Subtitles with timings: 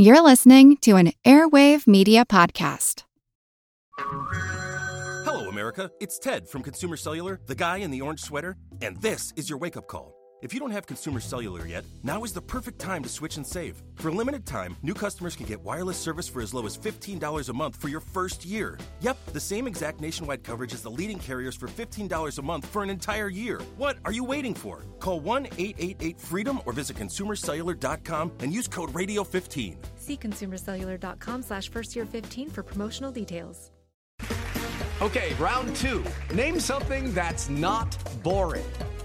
[0.00, 3.02] You're listening to an Airwave Media Podcast.
[3.98, 5.90] Hello, America.
[5.98, 9.58] It's Ted from Consumer Cellular, the guy in the orange sweater, and this is your
[9.58, 10.17] wake up call.
[10.40, 13.44] If you don't have Consumer Cellular yet, now is the perfect time to switch and
[13.46, 13.82] save.
[13.96, 17.48] For a limited time, new customers can get wireless service for as low as $15
[17.48, 18.78] a month for your first year.
[19.00, 22.84] Yep, the same exact nationwide coverage as the leading carriers for $15 a month for
[22.84, 23.60] an entire year.
[23.76, 24.84] What are you waiting for?
[25.00, 29.76] Call 1 888 freedom or visit consumercellular.com and use code radio15.
[29.96, 33.72] See consumercellular.com slash first year 15 for promotional details.
[35.00, 36.04] Okay, round two.
[36.32, 38.64] Name something that's not boring.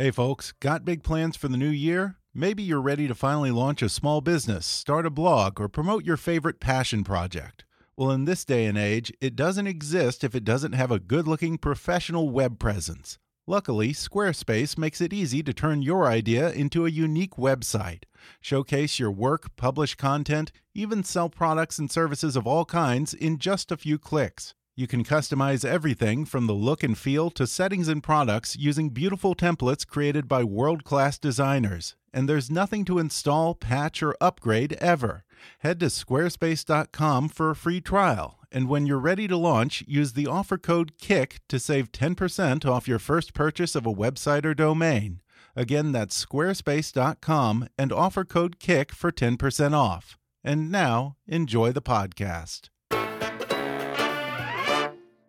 [0.00, 2.18] Hey, folks, got big plans for the new year?
[2.32, 6.16] Maybe you're ready to finally launch a small business, start a blog, or promote your
[6.16, 7.64] favorite passion project.
[7.96, 11.26] Well, in this day and age, it doesn't exist if it doesn't have a good
[11.26, 13.18] looking professional web presence.
[13.48, 18.04] Luckily, Squarespace makes it easy to turn your idea into a unique website.
[18.40, 23.72] Showcase your work, publish content, even sell products and services of all kinds in just
[23.72, 24.54] a few clicks.
[24.78, 29.34] You can customize everything from the look and feel to settings and products using beautiful
[29.34, 31.96] templates created by world class designers.
[32.14, 35.24] And there's nothing to install, patch, or upgrade ever.
[35.58, 38.38] Head to squarespace.com for a free trial.
[38.52, 42.86] And when you're ready to launch, use the offer code KICK to save 10% off
[42.86, 45.20] your first purchase of a website or domain.
[45.56, 50.16] Again, that's squarespace.com and offer code KICK for 10% off.
[50.44, 52.68] And now, enjoy the podcast.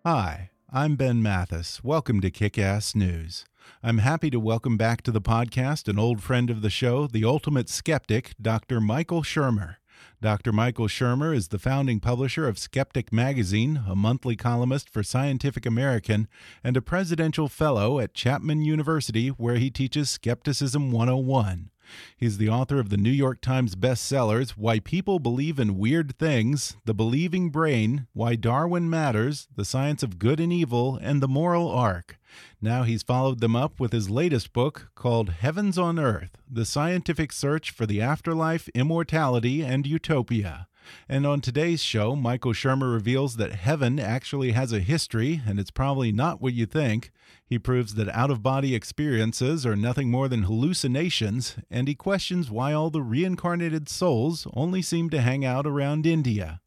[0.06, 1.84] Hi, I'm Ben Mathis.
[1.84, 3.44] Welcome to Kick Ass News.
[3.84, 7.26] I'm happy to welcome back to the podcast an old friend of the show, the
[7.26, 8.80] ultimate skeptic, Dr.
[8.80, 9.76] Michael Shermer.
[10.22, 10.54] Dr.
[10.54, 16.30] Michael Shermer is the founding publisher of Skeptic Magazine, a monthly columnist for Scientific American,
[16.64, 21.72] and a presidential fellow at Chapman University, where he teaches Skepticism 101.
[22.16, 26.78] He's the author of the New York Times bestsellers Why People Believe in Weird Things,
[26.86, 31.70] The Believing Brain, Why Darwin Matters, The Science of Good and Evil, and The Moral
[31.70, 32.18] Arc.
[32.62, 37.32] Now he's followed them up with his latest book called Heavens on Earth The Scientific
[37.32, 40.69] Search for the Afterlife, Immortality, and Utopia.
[41.08, 45.72] And on today's show, Michael Shermer reveals that heaven actually has a history, and it's
[45.72, 47.12] probably not what you think.
[47.46, 52.52] He proves that out of body experiences are nothing more than hallucinations, and he questions
[52.52, 56.62] why all the reincarnated souls only seem to hang out around India.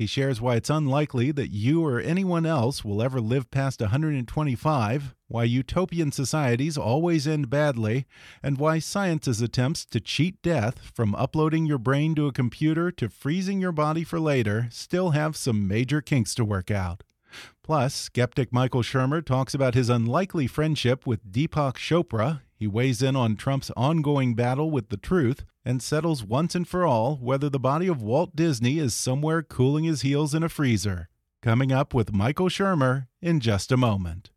[0.00, 5.14] He shares why it's unlikely that you or anyone else will ever live past 125,
[5.28, 8.06] why utopian societies always end badly,
[8.42, 13.10] and why science's attempts to cheat death, from uploading your brain to a computer to
[13.10, 17.04] freezing your body for later, still have some major kinks to work out.
[17.62, 22.40] Plus, skeptic Michael Shermer talks about his unlikely friendship with Deepak Chopra.
[22.60, 26.84] He weighs in on Trump's ongoing battle with the truth and settles once and for
[26.84, 31.08] all whether the body of Walt Disney is somewhere cooling his heels in a freezer.
[31.40, 34.30] Coming up with Michael Shermer in just a moment.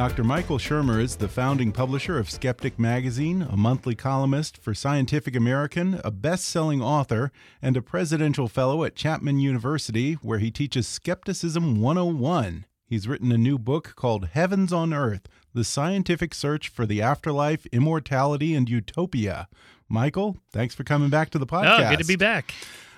[0.00, 0.24] Dr.
[0.24, 6.00] Michael Shermer is the founding publisher of Skeptic Magazine, a monthly columnist for Scientific American,
[6.02, 7.30] a best selling author,
[7.60, 12.64] and a presidential fellow at Chapman University, where he teaches Skepticism 101.
[12.86, 17.66] He's written a new book called Heavens on Earth The Scientific Search for the Afterlife,
[17.66, 19.48] Immortality, and Utopia.
[19.86, 21.86] Michael, thanks for coming back to the podcast.
[21.86, 22.54] Oh, good to be back.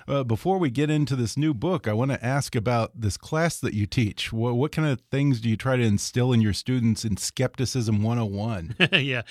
[0.07, 3.59] Uh, before we get into this new book, I want to ask about this class
[3.59, 4.33] that you teach.
[4.33, 8.01] What, what, kind of things do you try to instill in your students in Skepticism
[8.01, 8.75] 101?
[8.93, 9.21] yeah.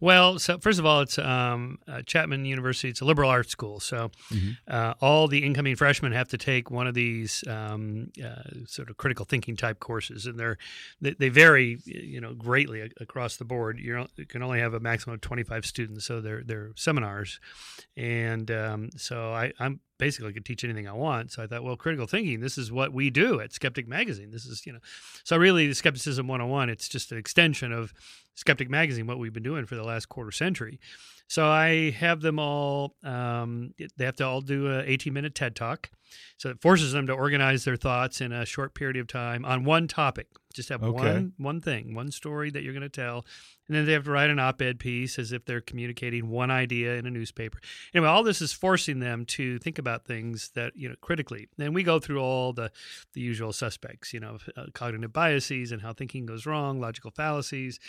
[0.00, 2.88] Well, so first of all, it's um, uh, Chapman University.
[2.88, 3.80] It's a liberal arts school.
[3.80, 4.56] So mm -hmm.
[4.68, 8.96] uh, all the incoming freshmen have to take one of these um, uh, sort of
[8.96, 10.26] critical thinking type courses.
[10.26, 10.56] And they're,
[11.00, 13.78] they, they vary, you know, greatly across the board.
[13.78, 16.04] You're, you can only have a maximum of 25 students.
[16.04, 17.40] So they're, they're seminars.
[17.96, 21.30] And um, so I, I'm basically could teach anything I want.
[21.30, 24.32] So I thought, well, critical thinking, this is what we do at Skeptic Magazine.
[24.32, 24.80] This is, you know,
[25.22, 27.94] so really the Skepticism 101, it's just an extension of
[28.34, 30.80] Skeptic Magazine, what we've been doing for the last quarter century.
[31.28, 35.54] So I have them all, um, they have to all do a 18 minute TED
[35.54, 35.88] Talk.
[36.36, 39.64] So it forces them to organize their thoughts in a short period of time on
[39.64, 40.26] one topic.
[40.52, 41.02] Just have Okay.
[41.14, 43.24] one one thing, one story that you're going to tell,
[43.68, 46.96] and then they have to write an op-ed piece as if they're communicating one idea
[46.96, 47.58] in a newspaper.
[47.94, 51.48] Anyway, all this is forcing them to think about things that you know critically.
[51.58, 52.70] And we go through all the
[53.14, 57.80] the usual suspects, you know, uh, cognitive biases and how thinking goes wrong, logical fallacies.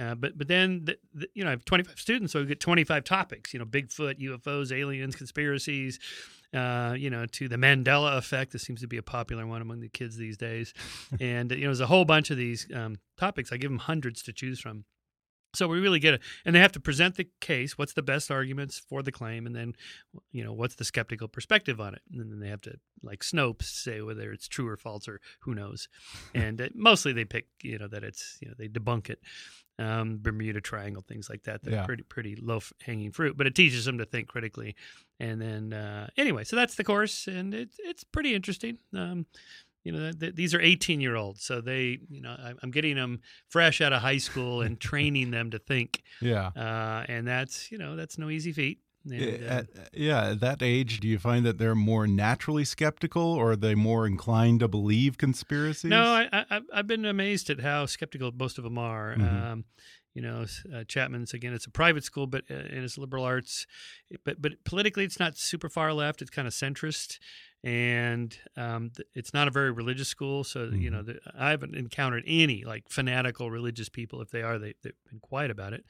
[0.00, 2.58] Uh, but but then the, the, you know I have 25 students, so we get
[2.58, 3.52] 25 topics.
[3.52, 6.00] You know, Bigfoot, UFOs, aliens, conspiracies.
[6.54, 8.52] Uh, you know, to the Mandela effect.
[8.52, 10.72] This seems to be a popular one among the kids these days.
[11.20, 13.52] and you know, there's a whole bunch of these um, topics.
[13.52, 14.84] I give them hundreds to choose from.
[15.54, 17.78] So we really get it, and they have to present the case.
[17.78, 19.74] What's the best arguments for the claim, and then,
[20.30, 23.62] you know, what's the skeptical perspective on it, and then they have to, like Snopes,
[23.64, 25.88] say whether it's true or false or who knows.
[26.34, 29.20] And uh, mostly they pick, you know, that it's, you know, they debunk it.
[29.80, 31.62] Um, Bermuda Triangle, things like that.
[31.62, 31.86] They're Yeah.
[31.86, 34.74] pretty pretty low hanging fruit, but it teaches them to think critically.
[35.20, 38.78] And then uh, anyway, so that's the course, and it's it's pretty interesting.
[38.92, 39.26] Um,
[39.88, 42.96] you know, th- these are 18 year olds, so they, you know, I- I'm getting
[42.96, 46.48] them fresh out of high school and training them to think, Yeah.
[46.56, 48.78] uh, and that's you know that's no easy feat.
[49.04, 52.64] And, Yeah, uh, At, yeah, at that age, do you find that they're more naturally
[52.64, 55.88] skeptical, or are they more inclined to believe conspiracies?
[55.90, 59.14] No, I, I, I've- I've been amazed at how skeptical most of them are.
[59.16, 59.42] Mhm.
[59.50, 59.64] Um,
[60.14, 60.44] you know,
[60.74, 61.52] uh, Chapman's again.
[61.54, 63.66] It's a private school, but uh, and it's liberal arts,
[64.24, 66.20] but but politically, it's not super far left.
[66.22, 67.18] It's kind of centrist,
[67.64, 70.44] and um, it's not a very religious school.
[70.44, 74.20] So you know, the, I haven't encountered any like fanatical religious people.
[74.22, 75.84] If they are, they they've been quiet about it.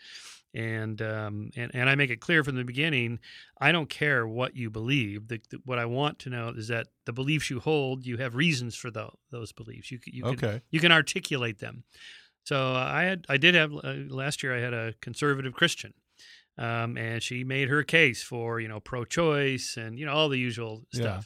[0.54, 3.18] And um, and and I make it clear from the beginning,
[3.60, 5.28] I don't care what you believe.
[5.28, 8.34] The, the, what I want to know is that the beliefs you hold, you have
[8.34, 9.90] reasons for tho- those beliefs.
[9.90, 10.60] You you can, Okay.
[10.70, 11.84] you can articulate them.
[12.44, 15.92] So I had I did have uh, last year I had a conservative Christian,
[16.56, 20.38] um, and she made her case for you know pro-choice and you know all the
[20.38, 21.20] usual Yeah.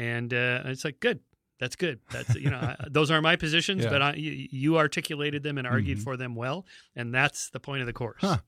[0.00, 1.20] And uh, it's like good.
[1.58, 2.00] That's good.
[2.10, 3.90] That's you know I, those are my positions, Yeah.
[3.90, 6.02] but I, you, you articulated them and argued Mhm.
[6.04, 6.64] for them well,
[6.96, 8.20] and that's the point of the course.
[8.22, 8.38] Huh.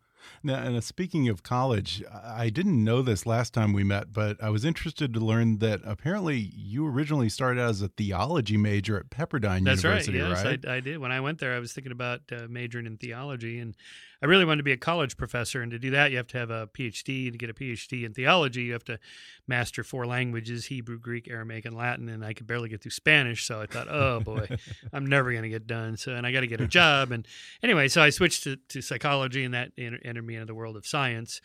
[0.45, 4.13] Now, and uh, speaking of college, I I didn't know this last time we met,
[4.13, 6.39] but I was interested to learn that apparently
[6.73, 10.29] you originally started out as a theology major at Pepperdine That's University, right.
[10.31, 10.65] Yes, right?
[10.67, 10.99] I, I did.
[10.99, 13.75] When I went there, I was thinking about uh, majoring in theology, and
[14.23, 15.63] I really wanted to be a college professor.
[15.63, 17.25] And to do that, you have to have a PhD.
[17.25, 18.99] And to get a PhD in theology, you have to
[19.49, 22.09] master four languages: Hebrew, Greek, Aramaic, and Latin.
[22.09, 24.49] And I could barely get through Spanish, so I thought, oh boy,
[24.93, 25.97] I'm never going to get done.
[25.97, 27.11] So, and I got to get a job.
[27.11, 27.27] And
[27.63, 30.77] anyway, so I switched to, to psychology, and that enter- entered me into the world
[30.77, 31.41] of science.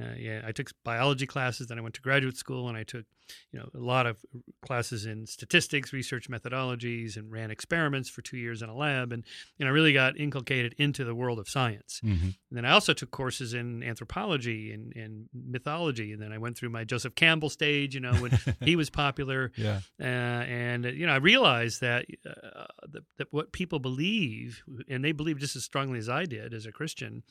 [0.00, 1.66] Uh, yeah, I took biology classes.
[1.68, 3.04] Then I went to graduate school, and I took,
[3.52, 4.16] you know, a lot of
[4.62, 9.12] classes in statistics, research methodologies, and ran experiments for two years in a lab.
[9.12, 9.24] And
[9.58, 12.00] you know, really got inculcated into the world of science.
[12.04, 12.22] Mhm.
[12.22, 16.12] And then I also took courses in anthropology and, and mythology.
[16.12, 19.52] And then I went through my Joseph Campbell stage, you know, when he was popular.
[19.56, 19.80] Yeah.
[20.00, 25.12] Uh, and you know, I realized that, uh, that that what people believe, and they
[25.12, 27.22] believe just as strongly as I did as a Christian,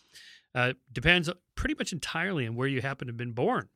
[0.56, 3.70] uh, depends pretty much entirely on where you happen to have been born.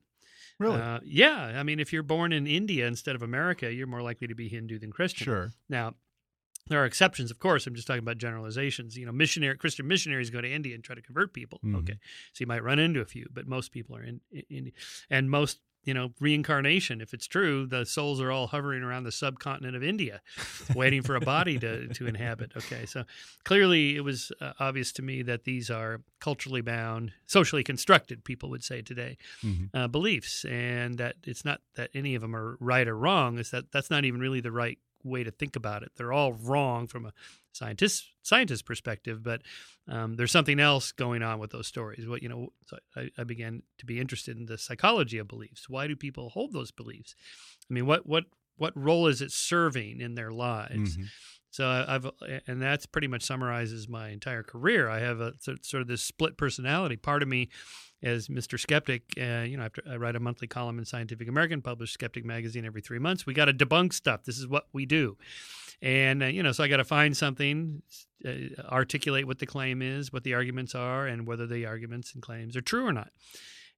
[0.59, 0.79] Really?
[0.79, 4.27] Uh, yeah, I mean, if you're born in India instead of America, you're more likely
[4.27, 5.25] to be Hindu than Christian.
[5.25, 5.51] sure.
[5.67, 5.95] Now,
[6.67, 7.67] there are exceptions, of course.
[7.67, 8.95] I'm just talking about generalizations.
[8.97, 11.59] You know, missionary Christian missionaries go to India and try to convert people.
[11.63, 11.75] Mhm.
[11.79, 11.93] Okay,
[12.31, 14.73] so you might run into a few, but most people are in, in India,
[15.09, 17.01] and most you know reincarnation.
[17.01, 20.21] If it's true, the souls are all hovering around the subcontinent of India,
[20.75, 22.53] waiting for a body to to inhabit.
[22.57, 23.03] Okay, so
[23.43, 28.23] clearly it was uh, obvious to me that these are culturally bound, socially constructed.
[28.23, 29.69] People would say today Mhm.
[29.73, 33.37] uh, beliefs, and that it's not that any of them are right or wrong.
[33.37, 35.91] Is that that's not even really the right way to think about it.
[35.97, 37.13] They're all wrong from a
[37.53, 39.41] scientist scientist perspective, but
[39.87, 42.07] um, there's something else going on with those stories.
[42.07, 45.69] What you know, so I, I began to be interested in the psychology of beliefs.
[45.69, 47.15] Why do people hold those beliefs?
[47.69, 48.25] I mean, what what
[48.57, 50.97] what role is it serving in their lives?
[50.97, 51.05] Mhm.
[51.53, 52.09] So I- I've,
[52.47, 54.89] and that's pretty much summarizes my entire career.
[54.89, 56.95] I have a sort of this split personality.
[56.95, 57.49] Part of me,
[58.01, 58.59] as Mr.
[58.59, 62.25] Skeptic, uh, you know, after I write a monthly column in Scientific American, publish Skeptic
[62.25, 63.27] magazine every three months.
[63.27, 64.23] We got to debunk stuff.
[64.23, 65.15] This is what we do,
[65.79, 67.83] and uh, you know, so I got to find something,
[68.25, 68.31] uh,
[68.65, 72.57] articulate what the claim is, what the arguments are, and whether the arguments and claims
[72.57, 73.11] are true or not.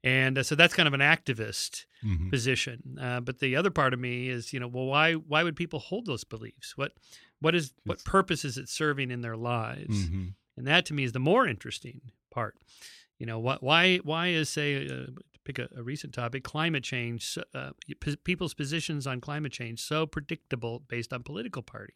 [0.03, 2.29] And uh, so that's kind of an activist Mhm.
[2.29, 2.97] position.
[3.01, 5.79] Uh, but the other part of me is, you know, well, why why would people
[5.79, 6.77] hold those beliefs?
[6.77, 6.93] What
[7.45, 9.97] what is what purpose is it serving in their lives?
[10.09, 10.33] Mhm.
[10.57, 12.55] And that to me is the more interesting part.
[13.19, 15.07] You know, what why why is say uh,
[15.43, 17.71] pick a, a recent topic, climate change, uh,
[18.01, 21.93] p- people's positions on climate change so predictable based on political party.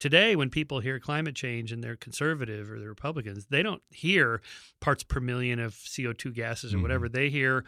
[0.00, 4.40] Today, when people hear climate change and they're conservative or they're Republicans, they don't hear
[4.80, 6.82] parts per million of CO2 gases or Mhm.
[6.82, 7.08] whatever.
[7.08, 7.64] They hear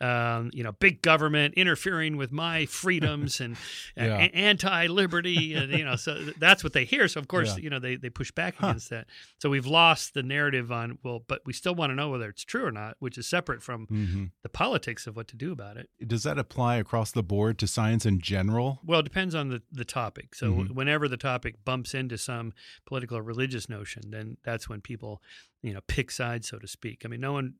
[0.00, 3.56] um, you know, big government interfering with my freedoms and
[3.96, 4.28] Yeah.
[4.68, 7.08] anti-liberty, and you know, so that's what they hear.
[7.08, 7.62] So of course, Yeah.
[7.64, 8.68] you know, they they push back Huh.
[8.68, 9.06] against that.
[9.38, 12.44] So we've lost the narrative on well, but we still want to know whether it's
[12.44, 15.76] true or not, which is separate from hmm the politics of what to do about
[15.76, 15.90] it.
[16.06, 18.80] Does that apply across the board to science in general?
[18.84, 20.34] Well, it depends on the, the topic.
[20.34, 20.70] So Mhm.
[20.70, 22.52] whenever the topic bumps into some
[22.86, 25.20] political or religious notion, then that's when people,
[25.60, 27.02] you know, pick sides, so to speak.
[27.04, 27.54] I mean, no one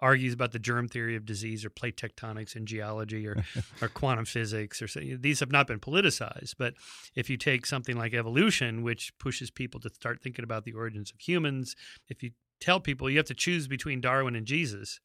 [0.00, 3.44] argues about the germ theory of disease or plate tectonics in geology or,
[3.82, 5.00] or quantum physics or so.
[5.00, 6.54] These have not been politicized.
[6.58, 6.74] But
[7.14, 11.10] if you take something like evolution, which pushes people to start thinking about the origins
[11.10, 11.76] of humans,
[12.08, 15.00] if you tell people you have to choose between Darwin and Jesus,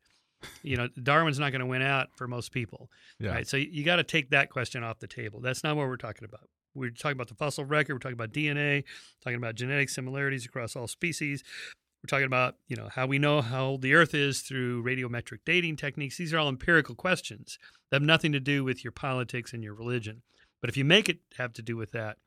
[0.63, 2.89] you know, Darwin's not going to win out for most people.
[3.19, 3.31] Yeah.
[3.31, 3.47] Right.
[3.47, 5.39] So you got to take that question off the table.
[5.41, 6.49] That's not what we're talking about.
[6.75, 7.95] We're talking about the fossil record.
[7.95, 8.83] We're talking about DNA.
[9.23, 11.43] Talking about genetic similarities across all species.
[12.01, 15.39] We're talking about you know how we know how old the Earth is through radiometric
[15.45, 16.17] dating techniques.
[16.17, 19.73] These are all empirical questions that have nothing to do with your politics and your
[19.73, 20.21] religion.
[20.61, 22.17] But if you make it have to do with that,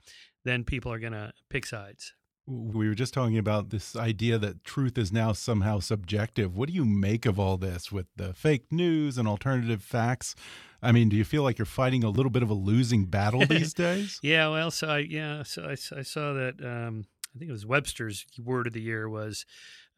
[0.45, 2.14] then people are going to pick sides.
[2.47, 6.57] We were just talking about this idea that truth is now somehow subjective.
[6.57, 10.35] What do you make of all this with the fake news and alternative facts?
[10.83, 13.47] I mean, do you feel like you're fighting a little bit of a losing battle
[13.49, 14.19] these days?
[14.23, 16.55] Yeah, well, so I yeah, so I, I saw that.
[16.61, 19.47] Um, I think it was Webster's word of the year was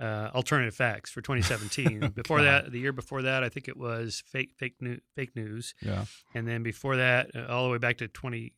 [0.00, 2.10] uh, alternative facts for 2017.
[2.14, 5.74] before that, the year before that, I think it was fake fake new, fake news,
[5.82, 6.04] Yeah.
[6.34, 8.52] and then before that, uh, all the way back to 20,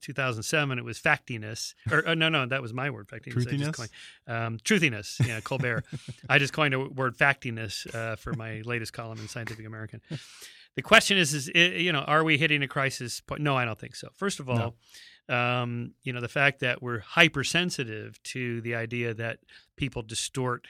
[0.00, 1.74] 2007, it was factiness.
[1.90, 3.34] Or uh, no, no, that was my word, factiness.
[3.34, 3.76] Just Truthiness?
[3.76, 3.90] coined-
[4.26, 5.26] um, truthiness.
[5.26, 5.84] Yeah, Colbert.
[6.28, 10.00] I just coined a word factiness uh, for my latest column in Scientific American.
[10.74, 13.42] The question is, is i- you know, are we hitting a crisis point?
[13.42, 14.08] No, I don't think so.
[14.16, 14.74] First of all,
[15.28, 19.38] um, you know, the fact that we're hypersensitive to the idea that
[19.76, 20.66] people distort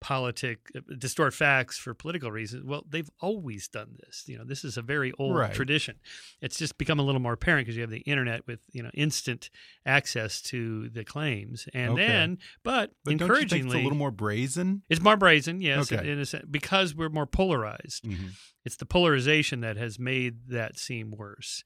[0.00, 2.64] politic, uh, distort facts for political reasons.
[2.64, 4.24] Well, they've always done this.
[4.26, 5.54] You know, this is a very old Right.
[5.54, 6.00] tradition.
[6.40, 8.90] It's just become a little more apparent because you have the internet with you know
[8.94, 9.48] instant
[9.86, 12.04] access to the claims, and Okay.
[12.06, 14.82] then, but, But don't you think encouragingly, it's a little more brazen?
[14.88, 16.10] it's more brazen, yes, Okay.
[16.10, 18.02] in a sense, because we're more polarized.
[18.04, 18.32] Mhm.
[18.64, 21.62] It's the polarization that has made that seem worse.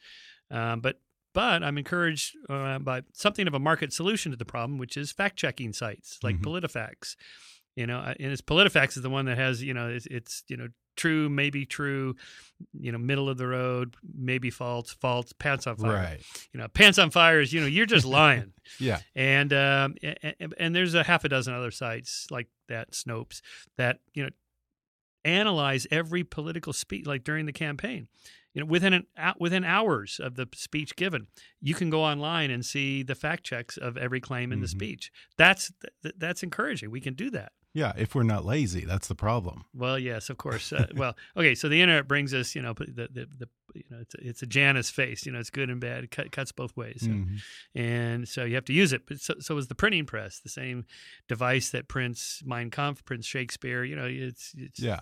[0.50, 1.00] Um, but
[1.36, 5.12] but I'm encouraged uh, by something of a market solution to the problem, which is
[5.12, 6.44] fact checking sites like Mhm.
[6.44, 7.14] PolitiFacts.
[7.76, 10.56] You know, and it's PolitiFacts is the one that has you know it's, it's you
[10.56, 12.16] know true, maybe true,
[12.72, 15.92] you know middle of the road, maybe false, false, pants on fire.
[15.92, 16.20] Right.
[16.54, 18.54] You know, pants on fire is you know you're just lying.
[18.80, 19.00] Yeah.
[19.14, 19.94] And um,
[20.40, 23.42] and, and there's a half a dozen other sites like that, Snopes,
[23.76, 24.30] that you know
[25.24, 28.08] analyze every political speech, like during the campaign.
[28.56, 29.06] You know, within an
[29.38, 31.26] within hours of the speech given,
[31.60, 34.70] you can go online and see the fact checks of every claim in the Mhm.
[34.70, 35.10] speech.
[35.36, 35.70] That's
[36.16, 36.90] that's encouraging.
[36.90, 37.52] We can do that.
[37.76, 37.92] Yeah.
[37.96, 39.66] If we're not lazy, that's the problem.
[39.74, 40.72] Well, yes, of course.
[40.72, 41.54] Uh, well, okay.
[41.54, 44.42] So the internet brings us, you know, the the, the you know, it's a, it's
[44.42, 45.26] a Janus face.
[45.26, 46.04] You know, it's good and bad.
[46.04, 47.02] It cut, cuts both ways.
[47.02, 47.40] So Mhm.
[47.74, 49.02] and so you have to use it.
[49.06, 50.86] But so, so is the printing press, the same
[51.28, 53.84] device that prints Mein Kampf, prints Shakespeare.
[53.84, 55.00] You know, it's, it's Yeah.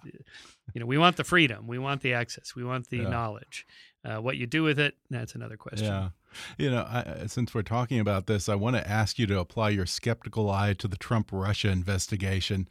[0.75, 3.09] You know, we want the freedom, we want the access, we want the Yeah.
[3.09, 3.64] knowledge.
[4.04, 5.87] Uh, what you do with it, that's another question.
[5.87, 6.09] Yeah.
[6.58, 9.70] You know, I, since we're talking about this, I want to ask you to apply
[9.70, 12.68] your skeptical eye to the Trump Russia investigation.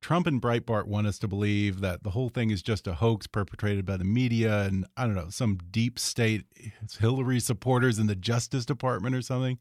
[0.00, 3.28] Trump and Breitbart want us to believe that the whole thing is just a hoax
[3.28, 6.44] perpetrated by the media and, I don't know, some deep state
[6.98, 9.58] Hillary supporters in the Justice Department or something.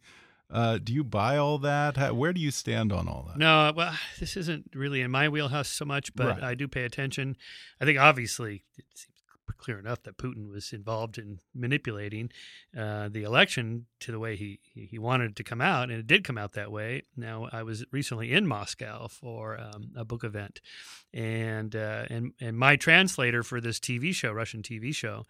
[0.49, 1.95] Uh, do you buy all that?
[1.95, 3.37] How, where do you stand on all that?
[3.37, 6.43] No, well, this isn't really in my wheelhouse so much, but Right.
[6.43, 7.37] I do pay attention.
[7.79, 8.63] I think obviously
[9.57, 12.31] clear enough that Putin was involved in manipulating
[12.77, 16.07] uh, the election to the way he, he wanted it to come out, and it
[16.07, 17.03] did come out that way.
[17.15, 20.61] Now, I was recently in Moscow for um, a book event,
[21.13, 25.25] and uh, and and my translator for this TV show, Russian TV show.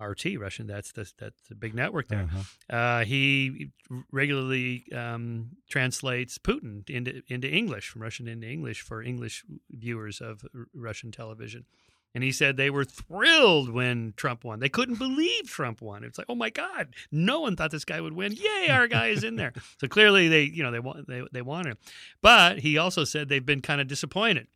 [0.00, 0.66] RT Russian.
[0.66, 2.22] That's the that's the big network there.
[2.32, 2.74] Uh-huh.
[2.74, 3.70] Uh, he
[4.10, 10.42] regularly um, translates Putin into into English from Russian into English for English viewers of
[10.54, 11.66] R- Russian television.
[12.14, 14.58] And he said they were thrilled when Trump won.
[14.58, 16.02] They couldn't believe Trump won.
[16.02, 18.32] It's like, oh my God, no one thought this guy would win.
[18.32, 19.52] Yay, our guy is in there.
[19.80, 21.76] So clearly, they you know they want they they want him.
[22.20, 24.46] But he also said they've been kind of disappointed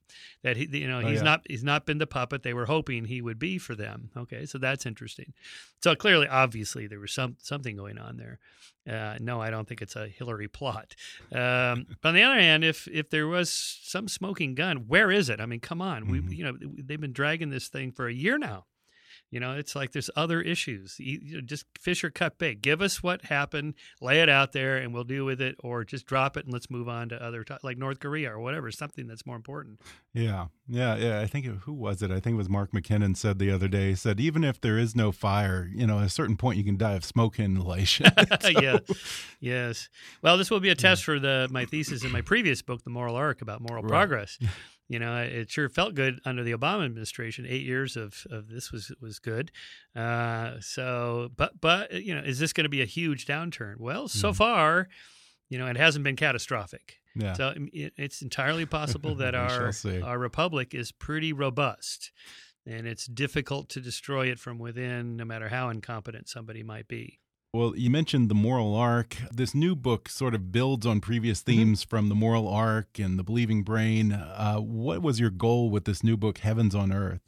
[0.43, 1.25] that he you know Oh, he's yeah.
[1.25, 4.11] not he's not been the puppet they were hoping he would be for them.
[4.17, 5.33] Okay, so that's interesting.
[5.83, 8.39] So clearly, obviously, there was some something going on there.
[8.89, 10.95] Uh, no, I don't think it's a Hillary plot.
[11.33, 15.29] Um, but on the other hand, if if there was some smoking gun, where is
[15.29, 15.41] it?
[15.41, 16.29] I mean, come on, Mhm.
[16.29, 18.67] we you know they've been dragging this thing for a year now.
[19.35, 20.95] You know, it's like there's other issues.
[21.01, 22.63] You, just fish or cut bait.
[22.63, 26.07] Give us what happened, lay it out there, and we'll deal with it, or just
[26.07, 29.09] drop it and let's move on to other, to- like North Korea or whatever, something
[29.09, 29.81] that's more important.
[30.13, 31.21] Yeah, yeah, yeah.
[31.21, 32.13] I think it, who was it?
[32.13, 33.89] I think it was Mark McKinnon said the other day.
[33.89, 36.65] He said even if there is no fire, you know, at a certain point you
[36.65, 38.07] can die of smoke inhalation.
[38.41, 38.79] So- yeah,
[39.41, 39.89] yes.
[40.23, 42.91] Well, this will be a test for the my thesis in my previous book, The
[42.91, 43.89] Moral Arc, about moral Right.
[43.91, 44.39] progress.
[44.89, 47.47] You know, it sure felt good under the Obama administration.
[47.49, 49.51] Eight years of, of this was was good.
[49.97, 53.79] Uh, so, but but you know, is this going to be a huge downturn?
[53.79, 54.89] Well, so far,
[55.49, 56.99] you know, it hasn't been catastrophic.
[57.17, 57.33] Yeah.
[57.33, 59.73] So it, it's entirely possible that our
[60.03, 62.13] our republic is pretty robust,
[62.67, 67.21] and it's difficult to destroy it from within, no matter how incompetent somebody might be.
[67.55, 69.17] Well, you mentioned the moral arc.
[69.33, 71.53] This new book sort of builds on previous Mm-hmm.
[71.53, 74.11] themes from the moral arc and the believing brain.
[74.13, 77.21] Uh, what was your goal with this new book, Heavens on Earth?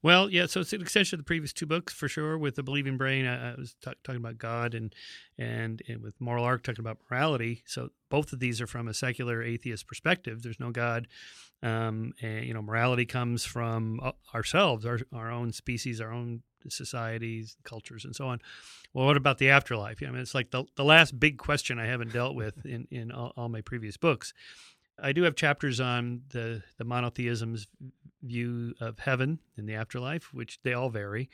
[0.00, 2.38] Well, yeah, so it's an extension of the previous two books for sure.
[2.38, 4.94] With the believing brain, I, I was ta- talking about God, and,
[5.36, 7.64] and and with moral arc, talking about morality.
[7.66, 10.42] So both of these are from a secular atheist perspective.
[10.42, 11.08] There's no God,
[11.60, 16.42] um, and you know, morality comes from uh, ourselves, our our own species, our own
[16.70, 18.40] societies, cultures, and so on.
[18.92, 20.02] Well, what about the afterlife?
[20.02, 23.10] I mean, it's like the the last big question I haven't dealt with in in
[23.10, 24.34] all, all my previous books.
[25.00, 27.66] I do have chapters on the the monotheism's
[28.22, 31.28] view of heaven and the afterlife, which they all vary,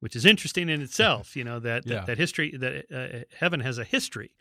[0.00, 1.36] which is interesting in itself.
[1.36, 1.96] You know that Yeah.
[1.96, 4.32] that, that history that uh, heaven has a history.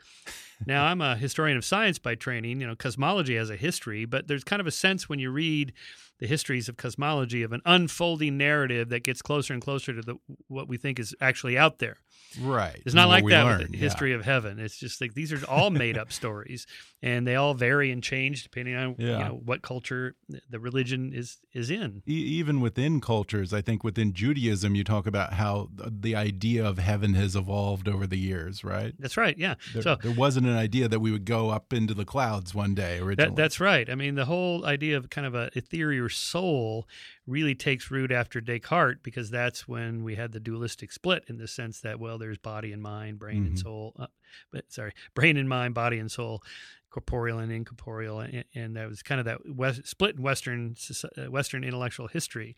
[0.65, 2.61] Now I'm a historian of science by training.
[2.61, 5.73] You know, cosmology has a history, but there's kind of a sense when you read
[6.19, 10.15] the histories of cosmology of an unfolding narrative that gets closer and closer to the
[10.47, 11.97] what we think is actually out there.
[12.41, 12.81] Right.
[12.85, 13.83] It's not like that learn, with the yeah.
[13.83, 14.59] history of heaven.
[14.59, 16.65] It's just like these are all made up stories,
[17.01, 20.15] and they all vary and change depending on you know what culture
[20.49, 22.01] the religion is is in.
[22.07, 26.79] E- even within cultures, I think within Judaism, you talk about how the idea of
[26.79, 28.93] heaven has evolved over the years, right?
[28.97, 29.37] That's right.
[29.37, 29.55] Yeah.
[29.73, 32.73] There, so there wasn't an idea that we would go up into the clouds one
[32.73, 33.15] day originally.
[33.15, 33.89] That, that's right.
[33.89, 36.87] I mean, the whole idea of kind of a ethereal soul
[37.25, 41.47] really takes root after Descartes because that's when we had the dualistic split in the
[41.47, 43.61] sense that well, there's body and mind, brain and Mhm.
[43.61, 43.93] soul.
[43.97, 44.07] Uh,
[44.51, 46.43] but sorry, brain and mind, body and soul,
[46.89, 50.75] corporeal and incorporeal, and, and that was kind of that west, split in Western
[51.17, 52.55] uh, Western intellectual history.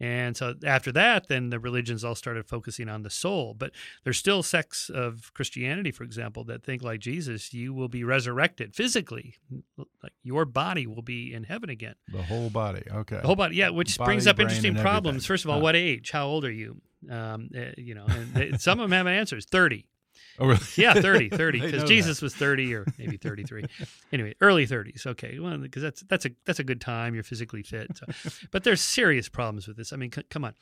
[0.00, 3.52] And so after that, then the religions all started focusing on the soul.
[3.52, 8.02] But there's still sects of Christianity, for example, that think like Jesus, you will be
[8.02, 9.34] resurrected physically,
[10.02, 11.96] like your body will be in heaven again.
[12.08, 12.82] the whole body.
[12.90, 13.16] Okay.
[13.20, 15.16] The whole body, yeah, which Body, brings up interesting problems.
[15.16, 15.26] everything.
[15.26, 15.62] First of all, Huh.
[15.64, 16.10] what age?
[16.10, 16.80] How old are you?
[17.10, 19.44] Um, uh, you know, and they, some of them have answers.
[19.44, 19.86] Thirty.
[20.40, 20.60] Oh, really?
[20.76, 23.66] Yeah, 30, 30, because Jesus was 30 or maybe 33.
[24.12, 25.06] anyway, early 30s.
[25.06, 25.38] Okay.
[25.38, 27.14] Well, because that's that's a that's a good time.
[27.14, 27.88] You're physically fit.
[27.96, 28.30] So.
[28.50, 29.92] but there's serious problems with this.
[29.92, 30.54] I mean, c- come on.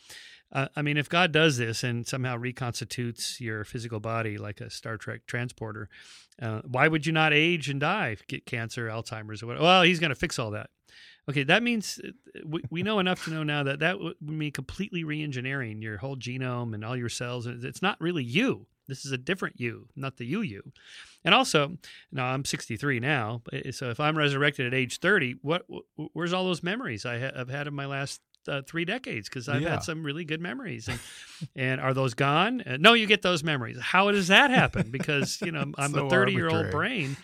[0.51, 4.71] Uh, I mean, if God does this and somehow reconstitutes your physical body like a
[4.71, 5.89] Star Trek transporter,
[6.41, 9.65] uh, why would you not age and die, get cancer, Alzheimer's, or whatever?
[9.65, 10.71] Well, He's going to fix all that.
[11.29, 12.11] Okay, that means uh,
[12.47, 16.17] we, we know enough to know now that that would mean completely re-engineering your whole
[16.17, 17.45] genome and all your cells.
[17.47, 18.67] and It's not really you.
[18.89, 20.63] This is a different you, not the you you.
[21.25, 21.77] And also,
[22.11, 25.67] now I'm 63 now, so if I'm resurrected at age 30, what
[26.15, 29.29] where's all those memories I ha- I've had in my last uh, three decades?
[29.29, 29.71] Because I've Yeah.
[29.71, 30.99] had some really good memories, and
[31.57, 32.63] and are those gone?
[32.63, 33.79] Uh, no, you get those memories.
[33.79, 34.91] How does that happen?
[34.91, 37.17] Because you know I'm So a 30 year old brain.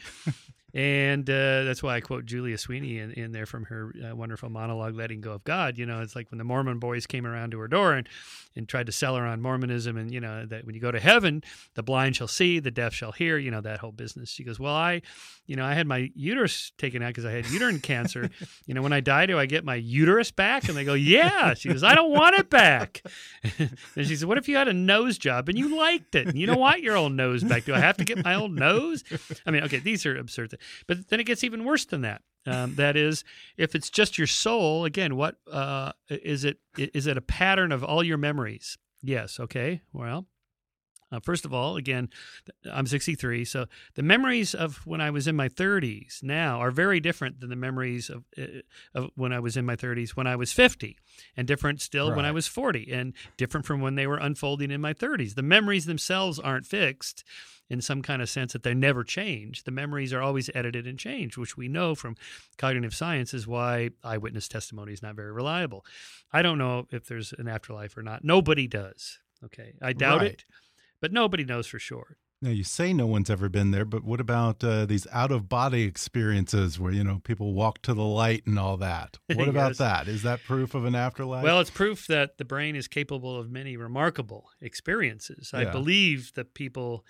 [0.74, 4.48] And uh, that's why I quote Julia Sweeney in, in there from her uh, wonderful
[4.48, 5.78] monologue, Letting Go of God.
[5.78, 8.08] You know, it's like when the Mormon boys came around to her door and,
[8.56, 9.96] and tried to sell her on Mormonism.
[9.96, 12.92] And, you know, that when you go to heaven, the blind shall see, the deaf
[12.92, 14.30] shall hear, you know, that whole business.
[14.30, 15.02] She goes, Well, I,
[15.46, 18.30] you know, I had my uterus taken out because I had uterine cancer.
[18.66, 20.68] You know, when I die, do I get my uterus back?
[20.68, 21.54] And they go, Yeah.
[21.54, 23.02] She goes, I don't want it back.
[23.58, 26.26] and she said, What if you had a nose job and you liked it?
[26.26, 27.64] And you don't want your old nose back.
[27.64, 29.04] Do I have to get my old nose?
[29.44, 30.62] I mean, okay, these are absurd things.
[30.86, 32.22] But then it gets even worse than that.
[32.46, 33.24] Um, that is,
[33.56, 36.58] if it's just your soul, again, what uh, is it?
[36.76, 38.78] Is it a pattern of all your memories?
[39.02, 39.38] Yes.
[39.38, 39.82] Okay.
[39.92, 40.26] Well,
[41.14, 42.08] uh, first of all, again,
[42.70, 47.00] I'm 63, so the memories of when I was in my 30s now are very
[47.00, 48.60] different than the memories of, uh,
[48.94, 50.98] of when I was in my 30s when I was 50,
[51.36, 54.80] and different still when I was 40, and different from when they were unfolding in
[54.80, 55.34] my 30s.
[55.34, 57.24] The memories themselves aren't fixed
[57.70, 59.64] in some kind of sense that they never change.
[59.64, 62.14] The memories are always edited and changed, which we know from
[62.58, 65.84] cognitive science is why eyewitness testimony is not very reliable.
[66.32, 68.22] I don't know if there's an afterlife or not.
[68.22, 69.18] Nobody does.
[69.44, 69.72] Okay.
[69.80, 70.30] I doubt Right.
[70.32, 70.44] it,
[71.00, 72.16] but nobody knows for sure.
[72.42, 75.48] Now you say no one's ever been there, but what about uh, these out of
[75.48, 79.18] body experiences where you know people walk to the light and all that?
[79.34, 80.08] What about that?
[80.08, 81.42] Is that proof of an afterlife?
[81.42, 85.52] Well, it's proof that the brain is capable of many remarkable experiences.
[85.54, 87.04] I believe that people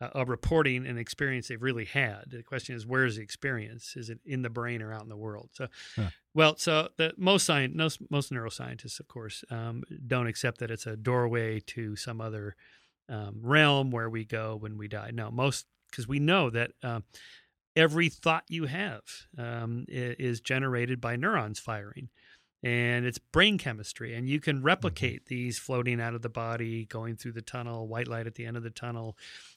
[0.00, 2.24] uh, are reporting an experience they've really had.
[2.28, 3.94] The question is, where is the experience?
[3.96, 5.50] Is it in the brain or out in the world?
[5.52, 6.10] So, Huh.
[6.34, 10.86] well, so the most science, most, most neuroscientists, of course, um, don't accept that it's
[10.86, 12.56] a doorway to some other
[13.08, 15.10] um, realm where we go when we die.
[15.12, 16.72] No, most because we know that.
[16.82, 17.04] Um,
[17.74, 19.02] Every thought you have
[19.36, 22.08] um, is generated by neurons firing
[22.62, 27.14] and it's brain chemistry and you can replicate these floating out of the body going
[27.14, 29.16] through the tunnel white light at the end of the tunnel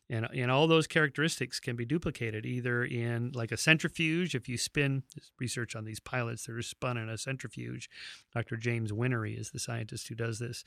[0.09, 4.57] and, and all those characteristics can be duplicated either in like a centrifuge if you
[4.57, 5.01] spin
[5.39, 7.89] research on these pilots that are spun in a centrifuge
[8.33, 10.63] dr james Whinnery is the scientist who does this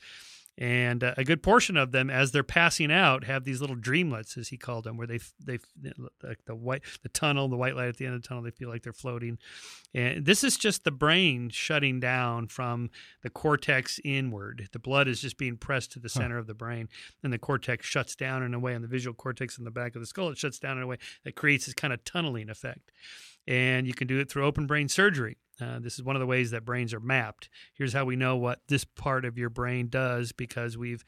[0.57, 4.37] and uh, a good portion of them as they're passing out have these little dreamlets
[4.37, 5.57] as he called them where they they
[6.21, 8.51] like the white the tunnel the white light at the end of the tunnel they
[8.51, 9.37] feel like they're floating.
[9.95, 12.89] And this is just the brain shutting down from
[13.21, 14.69] the cortex inward.
[14.71, 16.89] The blood is just being pressed to the center of the brain
[17.23, 19.95] and the cortex shuts down in a way and the visual cortex in the back
[19.95, 22.49] of the skull it shuts down in a way that creates this kind of tunneling
[22.49, 22.91] effect
[23.47, 25.37] and you can do it through open brain surgery.
[25.61, 27.49] Uh, this is one of the ways that brains are mapped.
[27.73, 31.03] Here's how we know what this part of your brain does because we've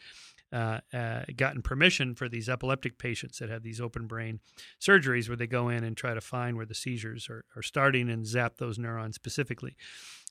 [0.54, 4.40] uh, uh, gotten permission for these epileptic patients that have these open brain
[4.80, 8.10] surgeries where they go in and try to find where the seizures are, are starting
[8.10, 9.76] and zap those neurons specifically.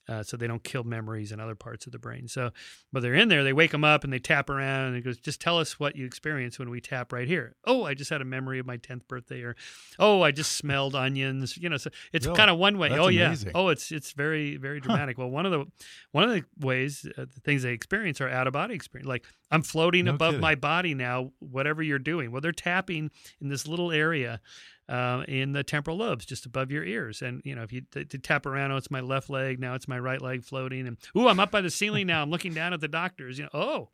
[0.06, 2.28] Uh, so they don't kill memories in other parts of the brain.
[2.28, 2.50] So,
[2.92, 5.16] but they're in there, they wake them up and they tap around and it goes,
[5.16, 7.56] just tell us what you experience when we tap right here.
[7.64, 9.56] Oh, I just had a memory of my 10th birthday or,
[9.98, 11.56] oh, I just smelled onions.
[11.56, 12.36] You know, so it's Really?
[12.36, 12.90] kind of one way.
[12.90, 13.26] That's oh yeah.
[13.28, 13.52] amazing.
[13.54, 15.16] Oh, it's, it's very, very dramatic.
[15.16, 15.64] Well, one of the,
[16.12, 19.08] one of the ways, uh, the things they experience are out of body experience.
[19.08, 20.40] Like I'm floating No above kidding.
[20.42, 22.30] my body now, whatever you're doing.
[22.30, 24.40] Well, they're tapping in this little area
[24.88, 27.22] uh, in the temporal lobes just above your ears.
[27.22, 29.58] And, you know, if you t- t- tap around, oh, it's my left leg.
[29.58, 30.86] Now it's my right leg floating.
[30.86, 32.22] And, ooh, I'm up by the ceiling now.
[32.22, 33.38] I'm looking down at the doctors.
[33.38, 33.88] You know, oh,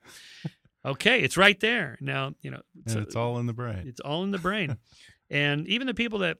[0.84, 1.96] okay, it's right there.
[2.00, 3.84] Now, you know, and it's all in the brain.
[3.86, 4.76] it's all in the brain.
[5.30, 6.38] and even the people that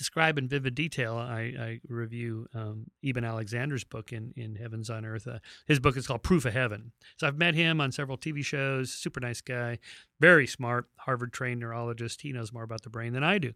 [0.00, 5.04] describe in vivid detail, I, I review um, Eben Alexander's book in, in Heavens on
[5.04, 5.28] Earth.
[5.28, 6.92] Uh, his book is called Proof of Heaven.
[7.18, 8.90] So I've met him on several TV shows.
[8.90, 9.78] Super nice guy,
[10.18, 12.22] very smart, Harvard trained neurologist.
[12.22, 13.52] He knows more about the brain than I do.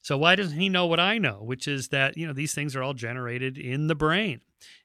[0.00, 2.76] So why doesn't he know what I know, which is that you know these things
[2.76, 4.42] are all generated in the brain?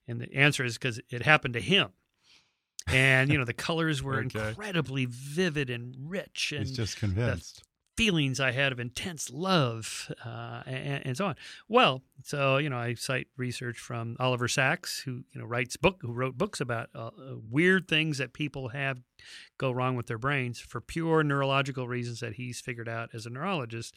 [0.08, 1.90] And the answer is because it happened to him.
[2.88, 4.50] And you know the colors were Okay.
[4.50, 7.64] incredibly vivid and rich, and He's just convinced.
[7.96, 11.36] Feelings I had of intense love uh, and, and so on.
[11.68, 16.00] Well, so you know, I cite research from Oliver Sacks, who you know writes book,
[16.02, 17.12] who wrote books about uh, uh,
[17.50, 19.00] weird things that people have
[19.58, 23.30] go wrong with their brains for pure neurological reasons that he's figured out as a
[23.30, 23.96] neurologist.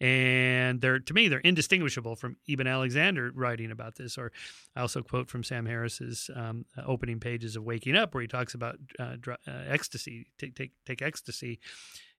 [0.00, 4.16] And they're to me they're indistinguishable from Eben Alexander writing about this.
[4.16, 4.32] Or
[4.76, 8.54] I also quote from Sam Harris's um, opening pages of Waking Up, where he talks
[8.54, 11.58] about uh, dr- uh, ecstasy, take take take ecstasy,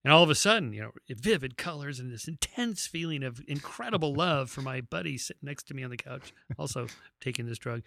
[0.04, 4.14] and all of a sudden, you know, vivid colors and this intense feeling of incredible
[4.14, 6.88] love for my buddy sitting next to me on the couch, also
[7.20, 7.82] taking this drug.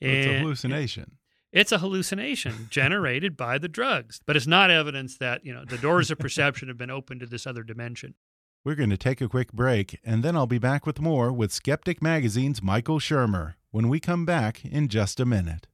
[0.00, 1.18] it's a hallucination.
[1.52, 5.78] It's a hallucination generated by the drugs, but it's not evidence that, you know, the
[5.78, 8.14] doors of perception have been opened to this other dimension.
[8.62, 11.50] We're going to take a quick break, and then I'll be back with more with
[11.50, 15.66] Skeptic Magazine's Michael Shermer when we come back in just a minute.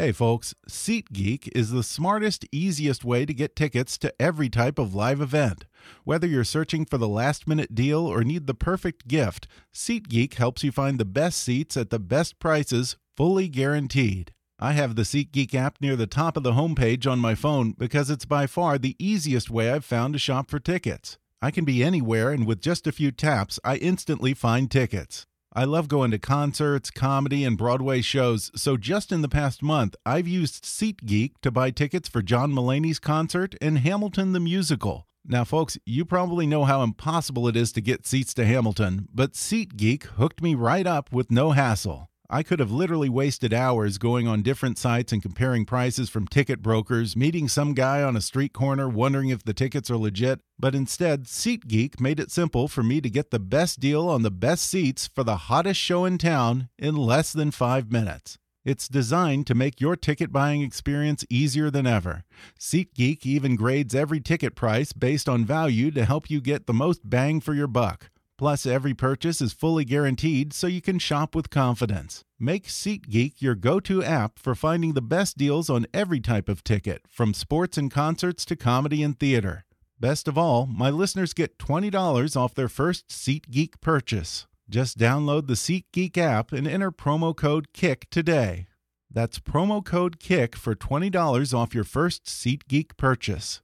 [0.00, 4.94] Hey folks, SeatGeek is the smartest, easiest way to get tickets to every type of
[4.94, 5.66] live event.
[6.04, 10.64] Whether you're searching for the last minute deal or need the perfect gift, SeatGeek helps
[10.64, 14.32] you find the best seats at the best prices, fully guaranteed.
[14.58, 18.08] I have the SeatGeek app near the top of the homepage on my phone because
[18.08, 21.18] it's by far the easiest way I've found to shop for tickets.
[21.42, 25.26] I can be anywhere, and with just a few taps, I instantly find tickets.
[25.52, 29.96] I love going to concerts, comedy, and Broadway shows, so just in the past month,
[30.06, 35.08] I've used SeatGeek to buy tickets for John Mulaney's concert and Hamilton the Musical.
[35.26, 39.32] Now, folks, you probably know how impossible it is to get seats to Hamilton, but
[39.32, 42.10] SeatGeek hooked me right up with no hassle.
[42.32, 46.62] I could have literally wasted hours going on different sites and comparing prices from ticket
[46.62, 50.72] brokers, meeting some guy on a street corner wondering if the tickets are legit, but
[50.72, 54.64] instead, SeatGeek made it simple for me to get the best deal on the best
[54.64, 58.38] seats for the hottest show in town in less than five minutes.
[58.64, 62.22] It's designed to make your ticket buying experience easier than ever.
[62.60, 67.00] SeatGeek even grades every ticket price based on value to help you get the most
[67.02, 68.08] bang for your buck.
[68.40, 72.22] Plus, every purchase is fully guaranteed so you can shop with confidence.
[72.38, 76.64] Make SeatGeek your go to app for finding the best deals on every type of
[76.64, 79.66] ticket, from sports and concerts to comedy and theater.
[80.00, 84.46] Best of all, my listeners get $20 off their first SeatGeek purchase.
[84.70, 88.68] Just download the SeatGeek app and enter promo code KICK today.
[89.10, 93.60] That's promo code KICK for $20 off your first SeatGeek purchase.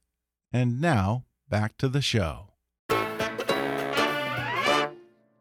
[0.53, 2.46] And now, back to the show.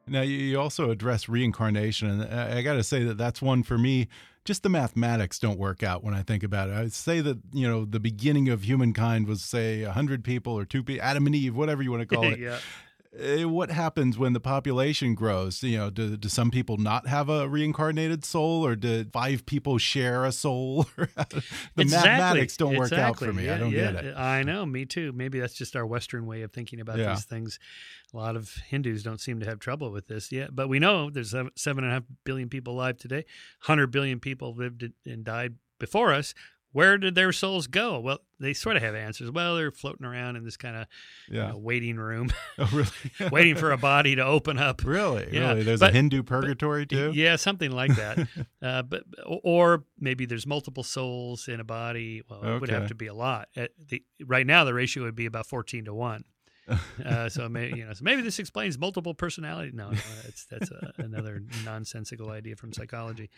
[0.09, 4.09] Now, you also address reincarnation, and I got to say that that's one for me.
[4.45, 6.77] Just the mathematics don't work out when I think about it.
[6.77, 10.85] I say that you know the beginning of humankind was say hundred people or two
[10.85, 12.39] people, Adam and Eve, whatever you want to call it.
[12.39, 12.59] yeah.
[13.19, 15.63] Uh, what happens when the population grows?
[15.63, 19.79] You know, do, do some people not have a reincarnated soul, or do five people
[19.79, 20.87] share a soul?
[20.97, 21.43] the
[21.79, 21.85] Exactly.
[21.87, 23.47] mathematics don't work out for me.
[23.47, 23.93] Yeah, I don't yeah.
[23.93, 24.17] get it.
[24.17, 25.13] I know, me too.
[25.13, 27.15] Maybe that's just our Western way of thinking about Yeah.
[27.15, 27.59] these things.
[28.13, 31.11] A lot of Hindus don't seem to have trouble with this yet, but we know
[31.11, 33.25] there's seven seven and a half billion people alive today.
[33.61, 36.33] Hundred billion people lived and died before us.
[36.77, 37.99] Where did their souls go?
[38.01, 39.31] Well, they sort of have answers.
[39.31, 40.87] Well, they're floating around in this kind of
[41.31, 41.55] Yeah.
[41.55, 43.31] waiting room, Oh, really?
[43.33, 44.85] waiting for a body to open up.
[44.85, 45.63] really, Yeah, really.
[45.63, 47.13] There's but- a Hindu purgatory too.
[47.15, 48.29] Yeah, something like that.
[48.63, 52.21] uh, but or maybe there's multiple souls in a body.
[52.29, 53.49] Well, it would have to be a lot.
[53.57, 56.25] At the, right now, the ratio would be about fourteen to one.
[57.05, 59.71] Uh, so maybe you know, so maybe this explains multiple personality.
[59.73, 63.31] No, no that's that's a, another nonsensical idea from psychology.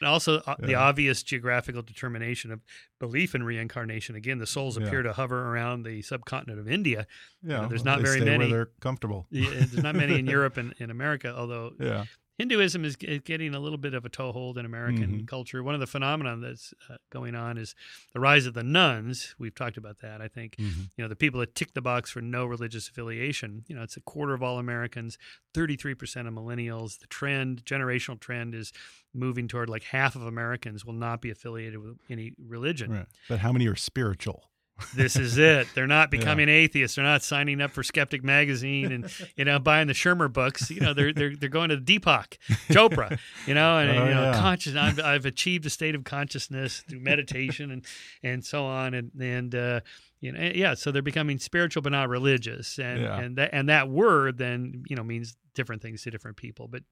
[0.00, 2.60] And also, uh, the obvious geographical determination of
[2.98, 4.14] belief in reincarnation.
[4.14, 4.86] Again, the souls Yeah.
[4.86, 7.06] appear to hover around the subcontinent of India.
[7.42, 8.50] Yeah, there's well, not very many.
[8.50, 9.26] they're comfortable.
[9.30, 12.04] Yeah, There's not many in Europe and in America, although Yeah,
[12.38, 15.26] Hinduism is getting a little bit of a toehold in American Mhm.
[15.26, 15.62] culture.
[15.62, 17.74] One of the phenomena that's uh, going on is
[18.12, 19.34] the rise of the nones.
[19.38, 20.20] We've talked about that.
[20.20, 20.90] I think Mhm.
[20.96, 23.64] you know the people that tick the box for no religious affiliation.
[23.68, 25.16] You know, it's a quarter of all Americans,
[25.54, 26.98] thirty-three percent of millennials.
[26.98, 28.72] The trend, generational trend, is
[29.14, 32.90] moving toward like half of Americans will not be affiliated with any religion.
[32.90, 33.06] right.
[33.30, 34.50] But how many are spiritual?
[34.94, 35.68] This is it.
[35.74, 36.96] They're not becoming atheists.
[36.96, 40.70] They're not signing up for Skeptic magazine and you know buying the Shermer books.
[40.70, 42.36] You know they're they're they're going to Deepak
[42.68, 43.18] Chopra.
[43.46, 44.38] You know and Oh, you know yeah.
[44.40, 44.76] conscious.
[44.76, 47.84] I've, I've achieved a state of consciousness through meditation and
[48.22, 49.80] and so on and and uh,
[50.20, 50.74] you know yeah.
[50.74, 53.18] So they're becoming spiritual but not religious and Yeah.
[53.18, 56.68] and that and that word then you know means different things to different people.
[56.68, 56.82] But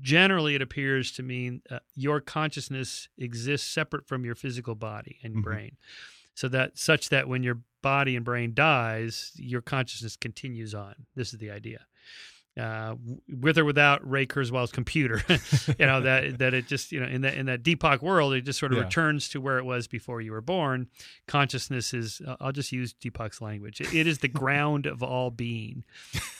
[0.00, 5.36] generally, it appears to mean uh, your consciousness exists separate from your physical body and
[5.36, 5.42] Mhm.
[5.42, 5.76] brain
[6.34, 10.94] so that such that when your body and brain dies, your consciousness continues on.
[11.14, 11.86] This is the idea.
[12.60, 12.94] Uh,
[13.40, 15.20] with or without Ray Kurzweil's computer,
[15.78, 18.42] you know that that it just you know in that in that Deepak world, it
[18.42, 18.84] just sort of Yeah.
[18.84, 20.86] returns to where it was before you were born.
[21.26, 23.80] Consciousness is uh, I'll just use Deepak's language.
[23.80, 25.82] It- it is the ground of all being.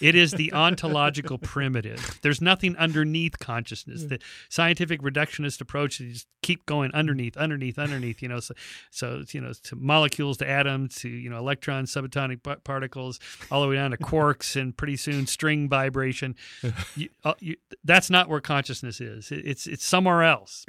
[0.00, 2.20] It is the ontological primitive.
[2.22, 4.04] There's nothing underneath consciousness.
[4.04, 8.20] The scientific reductionist approach is just keep going underneath, underneath, underneath.
[8.22, 8.54] You know, so,
[8.90, 13.18] so it's, you know, to molecules, to atoms, to you know, electrons, subatomic particles,
[13.50, 15.68] all the way down to quarks, and pretty soon string
[16.04, 16.34] vibration.
[16.96, 19.32] You, uh, you, that's not where consciousness is.
[19.32, 20.64] It, it's it's somewhere else.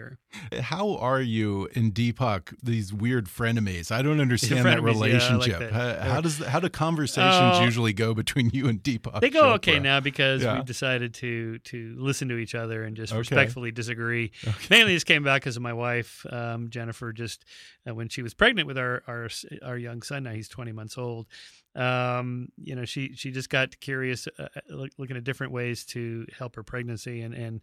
[0.60, 2.56] How are you in Deepak?
[2.64, 3.92] These weird frenemies.
[3.92, 5.60] I don't understand that Frenemies, yeah, like relationship.
[5.60, 5.72] that.
[5.72, 7.64] how, how does how do conversations Oh.
[7.64, 9.20] usually go between you and Deepak?
[9.22, 10.56] They go okay now because Yeah.
[10.56, 13.20] we've decided to to listen to each other and just Okay.
[13.20, 14.32] respectfully disagree.
[14.70, 17.14] Mainly, this came back because of my wife, um, Jennifer.
[17.14, 17.46] Just
[17.88, 19.30] uh, when she was pregnant with our our
[19.64, 21.28] our young son, now he's twenty months old.
[21.76, 26.26] Um, you know, she she just got curious, uh, look, looking at different ways to
[26.38, 27.62] help her pregnancy, and and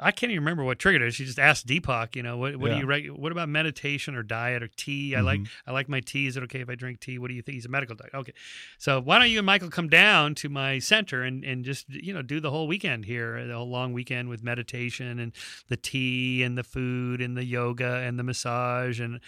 [0.00, 1.12] I can't even remember what triggered it.
[1.14, 2.74] She just asked Deepak, you know, what what Yeah.
[2.74, 5.14] do you reg- what about meditation or diet or tea?
[5.14, 5.70] I like mm-hmm.
[5.70, 6.26] I like my tea.
[6.26, 7.18] Is it okay if I drink tea?
[7.18, 7.54] What do you think?
[7.54, 8.16] He's a medical doctor.
[8.16, 8.32] Okay,
[8.78, 12.12] so why don't you and Michael come down to my center and and just you
[12.12, 15.32] know do the whole weekend here, uh, the whole long weekend with meditation and
[15.68, 19.20] the tea and the food and the yoga and the massage and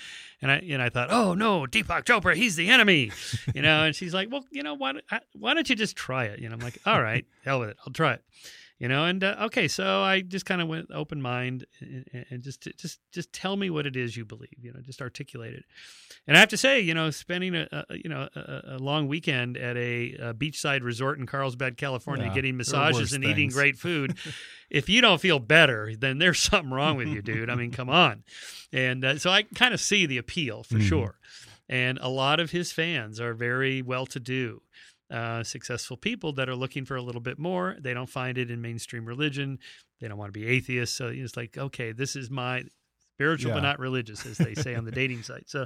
[0.43, 3.13] and I and I thought, oh no, Deepak Chopra, he's the enemy,
[3.55, 3.85] you know.
[3.85, 4.95] And she's like, well, you know, why
[5.33, 6.41] why don't you just try it?
[6.41, 8.23] You know, I'm like, all right, hell with it, I'll try it
[8.79, 12.43] you know and uh, okay so i just kind of went open mind and, and
[12.43, 15.65] just just just tell me what it is you believe you know just articulate it.
[16.27, 19.09] And i have to say you know spending a, a you know a, a long
[19.09, 23.79] weekend at a, a beachside resort in carlsbad california Yeah, getting massages and eating great
[23.79, 24.17] food
[24.71, 27.49] if you don't feel better then there's something wrong with you dude.
[27.51, 28.25] I mean come on.
[28.73, 30.83] And uh, so i kind of see the appeal for Mhm.
[30.83, 31.15] sure.
[31.69, 34.63] And a lot of his fans are very well to do
[35.11, 37.77] uh, successful people that are looking for a little bit more.
[37.81, 39.59] They don't find it in mainstream religion.
[40.01, 40.97] They don't want to be atheists.
[40.97, 42.65] So it's like, okay, this is my
[43.15, 45.49] spiritual but not religious, as they say on the dating site.
[45.49, 45.65] So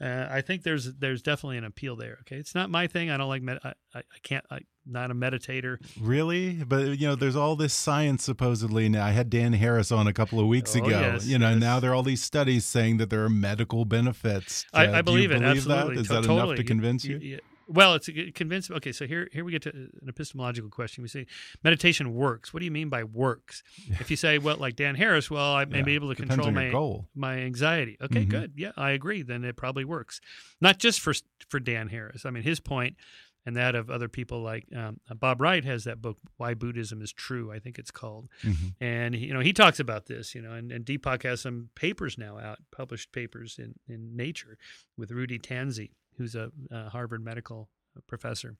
[0.00, 2.18] uh, I think there's there's definitely an appeal there.
[2.22, 3.10] Okay, it's not my thing.
[3.10, 4.44] I don't like med- I, I, I can't.
[4.50, 5.78] I, not a meditator.
[6.00, 6.52] Really?
[6.64, 9.04] But you know, there's all this science supposedly now.
[9.04, 10.88] I had Dan Harris on a couple of weeks Oh, ago.
[10.90, 11.68] yes, you know, and yes.
[11.68, 14.64] now there are all these studies saying that there are medical benefits.
[14.72, 15.42] I, Uh, I you believe it.
[15.42, 15.96] absolutely.
[15.96, 16.00] That?
[16.02, 16.40] Is To- that totally.
[16.40, 17.18] enough to convince you?
[17.18, 17.38] yeah.
[17.68, 18.70] Well, it's a convince.
[18.70, 21.02] Okay, so here here we get to an epistemological question.
[21.02, 21.26] We say
[21.64, 22.54] meditation works.
[22.54, 23.62] What do you mean by works?
[24.00, 26.50] If you say, well, like Dan Harris, well, I may Yeah, be able to control
[26.52, 27.08] my goal.
[27.14, 27.96] my anxiety.
[28.00, 28.28] Okay, Mhm.
[28.28, 28.52] good.
[28.56, 29.22] Yeah, I agree.
[29.22, 30.20] Then it probably works.
[30.60, 31.12] Not just for
[31.48, 32.24] for Dan Harris.
[32.24, 32.96] I mean, his point
[33.44, 37.12] and that of other people like um, Bob Wright has that book, Why Buddhism is
[37.12, 37.52] True.
[37.52, 38.74] I think it's called, Mhm.
[38.80, 40.34] and you know he talks about this.
[40.36, 44.56] You know, and, and Deepak has some papers now out, published papers in in Nature
[44.96, 47.68] with Rudy Tanzi, who's a, a Harvard medical
[48.06, 48.56] professor,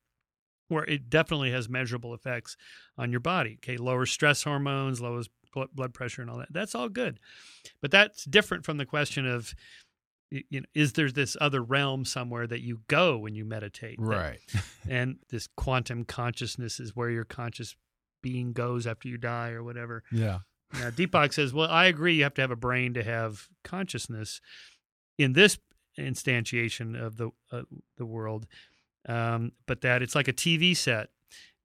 [0.68, 2.56] where it definitely has measurable effects
[2.96, 3.58] on your body.
[3.62, 6.52] Okay, lower stress hormones, lowers bl- blood pressure, and all that.
[6.52, 7.20] That's all good,
[7.80, 9.54] but that's different from the question of.
[10.28, 13.94] You know, is there this other realm somewhere that you go when you meditate?
[14.00, 14.40] Right.
[14.88, 17.76] and this quantum consciousness is where your conscious
[18.22, 20.02] being goes after you die or whatever.
[20.10, 20.38] yeah.
[20.74, 22.16] Now, Deepak says, well, I agree.
[22.16, 24.40] You have to have a brain to have consciousness
[25.16, 25.58] in this
[25.98, 27.62] instantiation of the uh,
[27.96, 28.46] the world,
[29.08, 31.08] um, but that it's like a TV set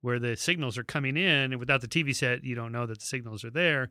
[0.02, 3.00] where the signals are coming in, and without the TV set, you don't know that
[3.00, 3.90] the signals are there.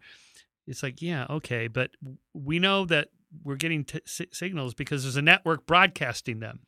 [0.66, 1.90] It's like, yeah, okay, but
[2.34, 3.08] we know that
[3.44, 4.00] we're getting t-
[4.32, 6.60] signals because there's a network broadcasting them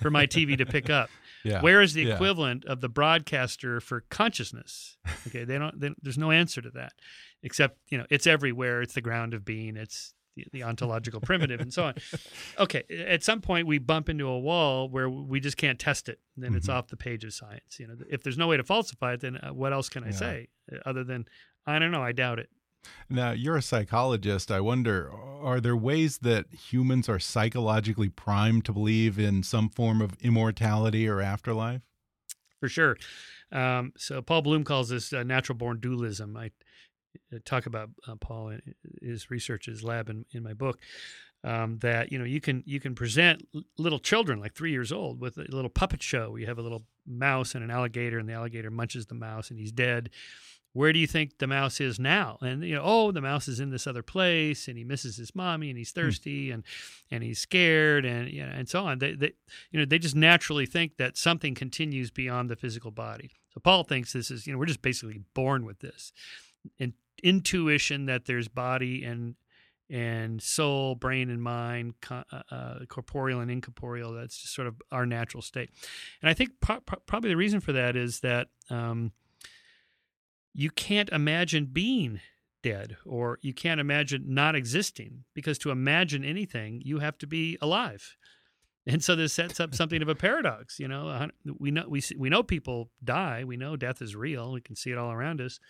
[0.00, 1.10] for my TV to pick up.
[1.44, 1.60] Yeah.
[1.60, 2.14] Where is the Yeah.
[2.14, 4.96] equivalent of the broadcaster for consciousness?
[5.26, 5.80] Okay, they don't.
[5.80, 6.92] They, there's no answer to that,
[7.42, 8.80] except you know it's everywhere.
[8.80, 9.76] It's the ground of being.
[9.76, 11.94] It's the, the ontological primitive, and so on.
[12.58, 16.20] Okay, at some point we bump into a wall where we just can't test it.
[16.36, 16.74] Then it's Mhm.
[16.74, 17.78] off the page of science.
[17.78, 20.08] You know, if there's no way to falsify it, then uh, what else can I
[20.08, 20.12] Yeah.
[20.12, 21.26] say uh, other than
[21.66, 22.02] I don't know.
[22.02, 22.50] I doubt it.
[23.08, 24.50] Now, you're a psychologist.
[24.50, 30.00] I wonder are there ways that humans are psychologically primed to believe in some form
[30.00, 31.82] of immortality or afterlife?
[32.58, 32.96] for sure.
[33.50, 36.36] Um, so Paul Bloom calls this uh, natural born dualism.
[36.36, 36.52] I
[37.44, 38.62] talk about uh, Paul and
[39.00, 40.78] his research, his lab in, in my book.
[41.44, 45.20] Um, that you know you can you can present little children like three years old
[45.20, 46.30] with a little puppet show.
[46.30, 49.50] where You have a little mouse and an alligator, and the alligator munches the mouse,
[49.50, 50.10] and he's dead.
[50.74, 52.38] Where do you think the mouse is now?
[52.40, 55.34] And you know, oh, the mouse is in this other place, and he misses his
[55.34, 56.62] mommy, and he's thirsty, and
[57.10, 58.98] and he's scared, and you know, and so on.
[58.98, 59.32] They, they,
[59.70, 63.32] you know, they just naturally think that something continues beyond the physical body.
[63.52, 66.12] So Paul thinks this is, you know, we're just basically born with this,
[66.78, 69.34] and intuition that there's body and
[69.90, 74.14] and soul, brain and mind, uh, uh, corporeal and incorporeal.
[74.14, 75.68] That's just sort of our natural state.
[76.22, 79.12] And I think pro- probably the reason for that is that um,
[80.54, 82.20] you can't imagine being
[82.62, 87.58] dead or you can't imagine not existing because to imagine anything, you have to be
[87.60, 88.16] alive.
[88.86, 90.80] And so this sets up something of a paradox.
[90.80, 93.44] You know, we know we we know people die.
[93.44, 94.52] We know death is real.
[94.52, 95.60] We can see it all around us.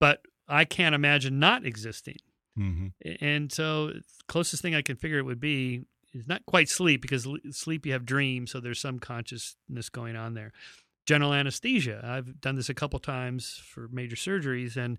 [0.00, 2.18] But I can't imagine not existing.
[2.56, 2.88] hmm
[3.20, 3.92] And so,
[4.28, 5.82] closest thing I can figure it would be
[6.12, 10.34] is not quite sleep because sleep you have dreams, so there's some consciousness going on
[10.34, 10.52] there.
[11.06, 12.00] General anesthesia.
[12.04, 14.98] I've done this a couple times for major surgeries, and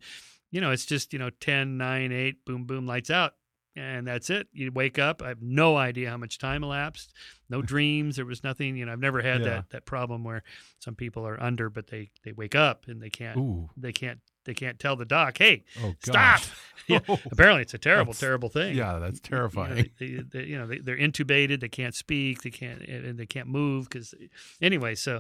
[0.52, 3.34] you know it's just you know 10, 9, 8, boom, boom, lights out,
[3.78, 4.48] and that's it.
[4.52, 5.22] You wake up.
[5.22, 7.14] I have no idea how much time elapsed.
[7.50, 8.16] No dreams.
[8.16, 8.76] There was nothing.
[8.76, 9.46] You know, I've never had Yeah.
[9.50, 10.44] that that problem where
[10.80, 13.70] some people are under, but they they wake up and they can't Ooh.
[13.78, 16.42] they can't they can't tell the doc, hey, Oh, stop.
[16.88, 18.74] Yeah, Oh, apparently, it's a terrible, terrible thing.
[18.78, 19.90] Yeah, that's You know, terrifying.
[20.00, 21.60] they, they, you know, they, they're intubated.
[21.60, 22.44] They can't speak.
[22.44, 24.14] They can't, and they can't move because,
[24.62, 24.96] anyway.
[24.96, 25.20] So,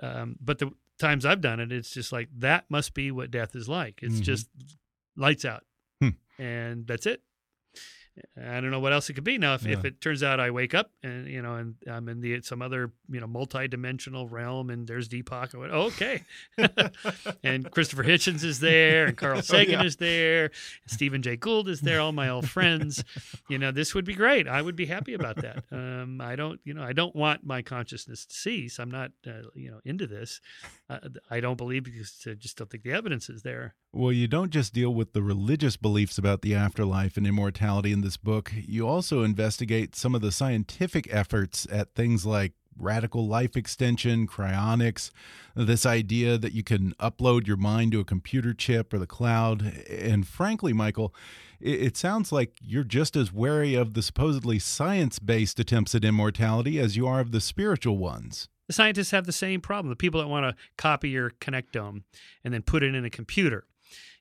[0.00, 3.54] um, but the times I've done it, it's just like that must be what death
[3.54, 4.00] is like.
[4.02, 4.22] It's Mhm.
[4.22, 4.48] just
[5.14, 5.64] lights out,
[6.00, 6.08] Hmm.
[6.38, 7.20] and that's it.
[8.40, 9.38] I don't know what else it could be.
[9.38, 12.20] Now, if, if it turns out I wake up and you know, and I'm in
[12.20, 16.22] the some other you know multi-dimensional realm, and there's Deepak, I went, oh, okay,
[17.42, 19.86] and Christopher Hitchens is there, and Carl Sagan Oh, yeah.
[19.86, 20.50] is there,
[20.86, 23.02] Stephen Jay Gould is there, all my old friends.
[23.48, 24.46] you know, this would be great.
[24.46, 25.64] I would be happy about that.
[25.74, 28.78] Um, I don't, you know, I don't want my consciousness to cease.
[28.78, 30.40] I'm not, uh, you know, into this.
[30.88, 30.98] Uh,
[31.30, 33.74] I don't believe because I just don't think the evidence is there.
[33.92, 38.02] Well, you don't just deal with the religious beliefs about the afterlife and immortality in
[38.04, 38.52] this book.
[38.54, 45.10] You also investigate some of the scientific efforts at things like radical life extension, cryonics,
[45.54, 49.62] this idea that you can upload your mind to a computer chip or the cloud.
[49.88, 51.14] And frankly, Michael,
[51.60, 56.78] it, sounds like you're just as wary of the supposedly science based attempts at immortality
[56.78, 58.48] as you are of the spiritual ones.
[58.66, 59.90] The scientists have the same problem.
[59.90, 62.02] The people that want to copy your connectome
[62.42, 63.66] and then put it in a computer,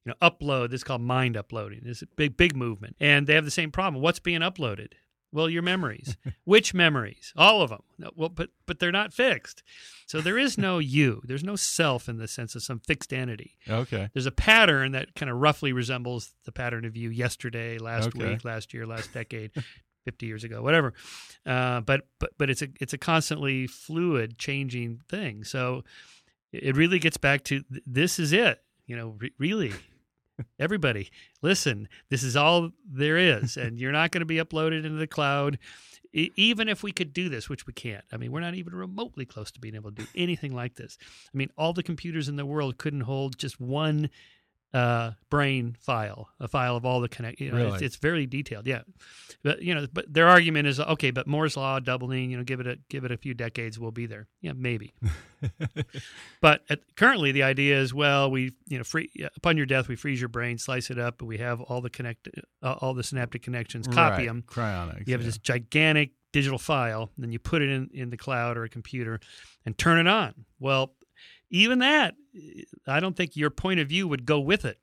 [0.06, 0.70] you know, upload.
[0.70, 1.82] This is called mind uploading.
[1.84, 4.02] This is a big, big movement, and they have the same problem.
[4.02, 4.94] What's being uploaded?
[5.32, 6.16] Well, your memories.
[6.44, 7.34] Which memories?
[7.36, 7.82] All of them.
[7.98, 9.64] No, well, but but they're not fixed.
[10.06, 11.22] So there is no you.
[11.26, 13.56] There's no self in the sense of some fixed entity.
[13.68, 14.10] Okay.
[14.14, 18.30] There's a pattern that kind of roughly resembles the pattern of you yesterday, last Okay.
[18.34, 19.50] week, last year, last decade,
[20.06, 20.94] 50 years ago, whatever.
[21.48, 25.44] Uh, but but but it's a it's a constantly fluid, changing thing.
[25.46, 25.84] So
[26.52, 28.62] it really gets back to th- this is it.
[28.86, 29.72] You know, re- really.
[30.60, 31.10] Everybody,
[31.42, 31.88] listen.
[32.10, 35.58] This is all there is, and you're not going to be uploaded into the cloud.
[36.14, 38.04] E- Even if we could do this, which we can't.
[38.12, 40.98] I mean, we're not even remotely close to being able to do anything like this.
[41.34, 44.10] I mean, all the computers in the world couldn't hold just one
[44.74, 47.40] uh, brain file, a file of all the connect.
[47.40, 47.86] You know, it's, Really?
[47.86, 48.66] it's very detailed.
[48.66, 48.82] Yeah,
[49.44, 51.12] but you know, but their argument is okay.
[51.12, 52.32] But Moore's law doubling.
[52.32, 54.28] You know, give it a give it a few decades, we'll be there.
[54.42, 54.94] Yeah, maybe.
[56.42, 59.96] but at, currently, the idea is well, we you know, free upon your death, we
[59.96, 62.30] freeze your brain, slice it up, but we have all the connect,
[62.62, 64.26] uh, all the synaptic connections, copy Right.
[64.28, 64.44] them.
[64.48, 65.08] Cryonics.
[65.08, 65.28] You have yeah.
[65.28, 68.70] this gigantic digital file, and then you put it in, in the cloud or a
[68.70, 69.20] computer
[69.66, 70.34] and turn it on.
[70.60, 70.96] Well,
[71.54, 72.16] even that,
[72.88, 74.80] I don't think your point of view would go with it.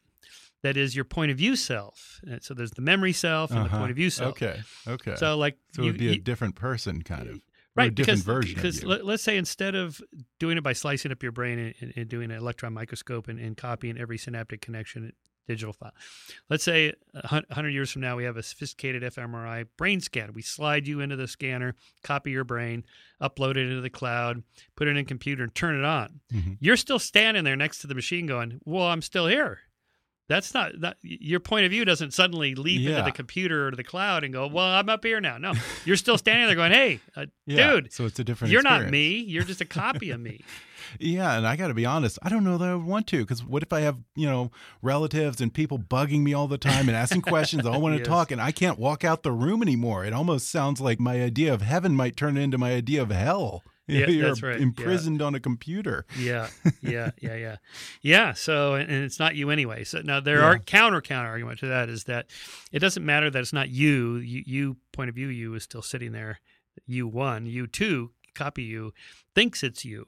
[0.63, 2.21] That is your point of view self.
[2.27, 3.79] And so there's the memory self and the Uh-huh.
[3.79, 4.31] point of view self.
[4.33, 4.61] Okay.
[4.87, 5.17] Okay.
[5.17, 7.41] So like So it would be a different person, kind of.
[7.77, 8.89] Right a different because, version because of you.
[8.89, 10.01] let, us say instead of
[10.39, 13.39] doing it by slicing up your brain and, and, and doing an electron microscope and,
[13.39, 15.13] and copying every synaptic connection
[15.51, 15.93] digital file.
[16.49, 20.43] Let's say a 100 years from now we have a sophisticated fMRI brain scan we
[20.43, 21.75] slide you into the scanner
[22.05, 22.85] copy your brain
[23.21, 24.43] upload it into the cloud
[24.77, 26.21] put it in a computer and turn it on.
[26.33, 26.57] Mhm.
[26.61, 29.59] you're still standing there next to the machine going well i'm still here
[30.31, 33.85] that's not that your point of view doesn't suddenly leap into the computer or the
[33.85, 35.53] cloud and go well i'm up here now no
[35.85, 38.53] you're still standing there going hey uh, Yeah, dude So it's a different.
[38.53, 39.19] you're not me.
[39.19, 40.41] You're just a copy of me.
[40.99, 42.19] Yeah, and I got to be honest.
[42.23, 44.51] I don't know that I would want to because what if I have you know
[44.83, 47.65] relatives and people bugging me all the time and asking questions?
[47.67, 48.09] I want to Yes.
[48.09, 50.05] talk, and I can't walk out the room anymore.
[50.05, 53.63] It almost sounds like my idea of heaven might turn into my idea of hell.
[53.99, 54.63] Yeah, You're that's right, yeah.
[54.63, 56.07] Imprisoned on a computer.
[56.17, 56.49] Yeah,
[56.83, 57.57] yeah, yeah, yeah,
[58.03, 58.33] yeah.
[58.35, 59.85] So, and and it's not you anyway.
[59.85, 60.45] So now there Yeah.
[60.47, 62.27] are counter counter argument to that is that
[62.73, 64.17] it doesn't matter that it's not you.
[64.17, 66.41] You, you point of view, you is still sitting there.
[66.87, 68.93] You one, you two, copy you
[69.35, 70.07] thinks it's you.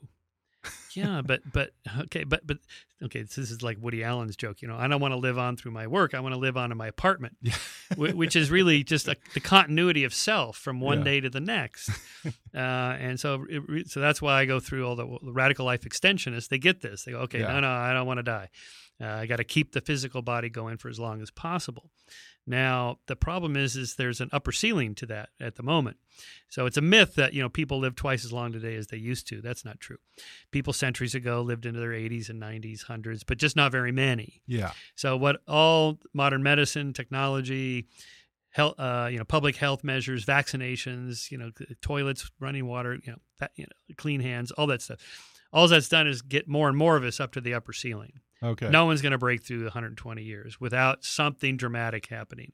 [0.94, 1.70] Yeah, but but
[2.02, 2.58] okay, but but
[3.02, 3.22] okay.
[3.22, 4.62] This is like Woody Allen's joke.
[4.62, 6.14] You know, I don't want to live on through my work.
[6.14, 7.36] I want to live on in my apartment,
[7.96, 11.04] which is really just a, the continuity of self from one Yeah.
[11.04, 11.90] day to the next.
[12.54, 15.84] uh, and so, it, so that's why I go through all the, the radical life
[15.86, 16.48] extensionists.
[16.48, 17.04] They get this.
[17.04, 17.48] They go, okay, Yeah.
[17.52, 18.48] no, no, I don't want to die.
[19.00, 21.90] Uh, I got to keep the physical body going for as long as possible.
[22.46, 25.96] Now, the problem is, is there's an upper ceiling to that at the moment.
[26.48, 28.96] So it's a myth that you know people live twice as long today as they
[28.96, 29.40] used to.
[29.40, 29.96] That's not true.
[30.50, 34.42] People centuries ago lived into their 80s and 90s, hundreds, but just not very many.
[34.46, 34.72] Yeah.
[34.94, 37.86] So what all modern medicine, technology,
[38.50, 43.18] health, uh, you know, public health measures, vaccinations, you know, toilets, running water, you know,
[43.40, 44.98] that, you know, clean hands, all that stuff.
[45.52, 48.20] All that's done is get more and more of us up to the upper ceiling.
[48.42, 48.68] Okay.
[48.68, 52.52] No one's going to break through 120 years without something dramatic happening.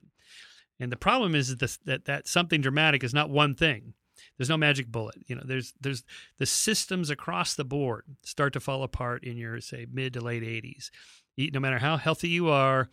[0.80, 3.94] And the problem is this, that that something dramatic is not one thing.
[4.38, 5.16] There's no magic bullet.
[5.26, 6.04] You know, there's there's
[6.38, 10.44] the systems across the board start to fall apart in your say mid to late
[10.44, 10.90] 80s.
[11.38, 12.88] You- No matter how healthy you are,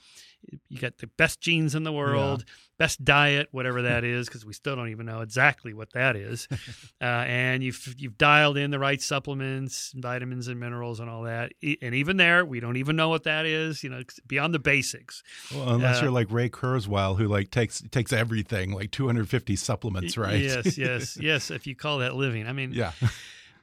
[0.70, 2.46] you got the best genes in the world,
[2.78, 6.48] best diet, whatever that is, because we still don't even know exactly what that is.
[7.02, 11.54] uh, and you've you've dialed in the right supplements, vitamins and minerals, and all that.
[11.82, 13.84] And even there, we don't even know what that is.
[13.84, 15.24] You know, beyond the basics.
[15.52, 20.16] Well, unless Uh, you're like Ray Kurzweil, who like takes takes everything, like 250 supplements,
[20.16, 20.40] right?
[20.44, 21.50] Yes, yes, yes.
[21.50, 22.92] If you call that living, I mean, yeah.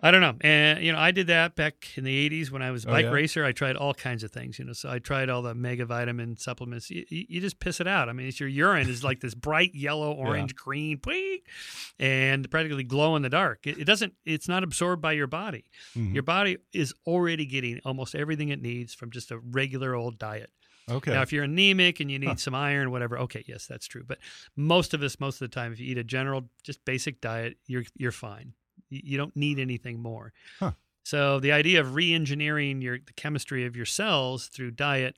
[0.05, 0.35] I don't know.
[0.41, 2.93] And you know, I did that back in the '80s when I was a Oh,
[2.93, 3.11] bike yeah?
[3.13, 3.45] racer.
[3.45, 4.59] I tried all kinds of things.
[4.59, 6.91] You know, so I tried all the mega vitamin supplements.
[6.91, 8.09] You, you just piss it out.
[8.09, 11.01] I mean, it's your urine is like this bright yellow, orange, green,
[11.99, 13.67] and practically glow in the dark.
[13.67, 14.15] It, it doesn't.
[14.25, 15.65] It's not absorbed by your body.
[15.97, 16.15] Mhm.
[16.15, 20.51] Your body is already getting almost everything it needs from just a regular old diet.
[20.91, 21.13] Okay.
[21.13, 22.35] Now, if you're anemic and you need Huh.
[22.37, 24.03] some iron, whatever, okay, yes, that's true.
[24.05, 24.19] But
[24.57, 27.59] most of us, most of the time, if you eat a general, just basic diet,
[27.69, 28.55] you're you're fine.
[28.93, 30.33] You, don't need anything more.
[30.59, 30.73] Huh.
[31.05, 35.17] So the idea of re-engineering your the chemistry of your cells through diet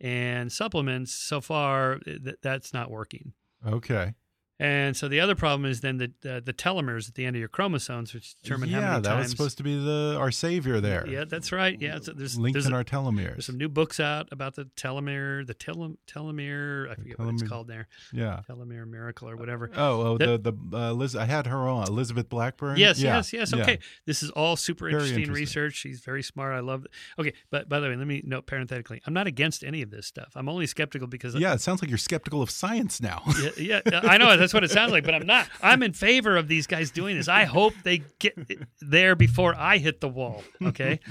[0.00, 3.32] and supplements, so far, eh, th- that's not working.
[3.66, 4.14] okay.
[4.58, 7.40] And so the other problem is then the uh, the telomeres at the end of
[7.40, 10.30] your chromosomes, which determine yeah, how many Yeah, that was supposed to be the our
[10.30, 11.06] savior there.
[11.06, 11.78] Yeah, that's right.
[11.80, 13.32] Yeah, so there's Lengthen there's a- our telomeres.
[13.32, 16.90] there's some new books out about the telomere, the telom- telomere.
[16.90, 17.86] I forget what it's called there.
[18.12, 18.40] yeah.
[18.48, 19.70] Telomere miracle or whatever.
[19.76, 22.78] Oh, oh, That- the the uh, Liz, I had her on Elizabeth Blackburn.
[22.78, 23.52] Yes, Yeah, yes, yes.
[23.54, 23.62] yeah.
[23.62, 25.34] Okay, this is all super interesting, interesting.
[25.42, 25.74] research.
[25.74, 26.54] She's very smart.
[26.54, 26.90] I love it.
[27.18, 30.06] Okay, but by the way, let me note parenthetically, I'm not against any of this
[30.06, 30.32] stuff.
[30.34, 33.22] I'm only skeptical because Yeah, it sounds like you're skeptical of science now.
[33.42, 34.45] yeah, yeah, I know.
[34.46, 35.02] That's what it sounds like.
[35.02, 35.48] But I'm not.
[35.60, 37.26] I'm in favor of these guys doing this.
[37.26, 38.38] I hope they get
[38.80, 40.44] there before I hit the wall.
[40.62, 41.00] Okay.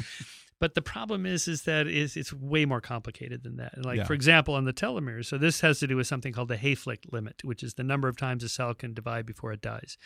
[0.60, 3.84] But the problem is, is that is it's way more complicated than that.
[3.84, 4.03] Like Yeah.
[4.06, 5.26] for example, on the telomeres.
[5.26, 8.08] So this has to do with something called the Hayflick limit, which is the number
[8.08, 9.97] of times a cell can divide before it dies.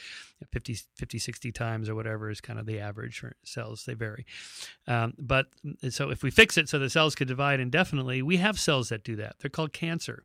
[0.52, 3.86] 50, 50 60 times or whatever is kind of the average for cells.
[3.86, 4.26] They vary.
[4.88, 5.48] Um, but
[5.90, 9.04] so if we fix it so the cells could divide indefinitely, we have cells that
[9.04, 9.36] do that.
[9.40, 10.24] They're called cancer.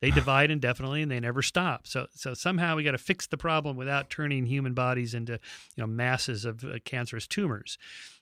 [0.00, 1.86] They divide indefinitely and they never stop.
[1.88, 5.82] So so somehow we got to fix the problem without turning human bodies into you
[5.82, 7.76] know masses of uh, cancerous tumors,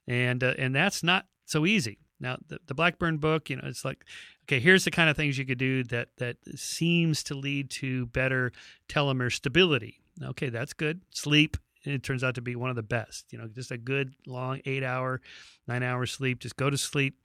[0.06, 1.98] and uh, and that's not so easy.
[2.20, 4.04] Now the, the Blackburn book, you know, it's like
[4.44, 8.06] okay, here's the kind of things you could do that that seems to lead to
[8.06, 8.52] better
[8.88, 10.00] telomere stability.
[10.22, 11.00] Okay, that's good.
[11.10, 11.56] Sleep.
[11.84, 13.26] It turns out to be one of the best.
[13.32, 15.20] You know, just a good long eight hour,
[15.66, 16.38] nine hour sleep.
[16.38, 17.16] Just go to sleep,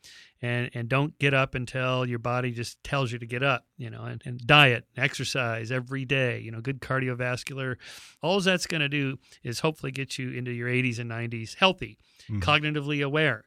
[0.41, 3.65] and and don't get up until your body just tells you to get up.
[3.77, 6.39] You know, and, and diet, exercise every day.
[6.39, 7.75] You know, good cardiovascular.
[8.21, 11.97] All that's going to do is hopefully get you into your 80s and 90s healthy,
[12.41, 13.45] cognitively aware.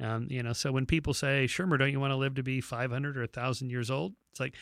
[0.00, 2.60] Um, you know, so when people say, Shermer, don't you want to live to be
[2.60, 4.14] 500 or 1,000 years old?
[4.32, 4.54] It's like,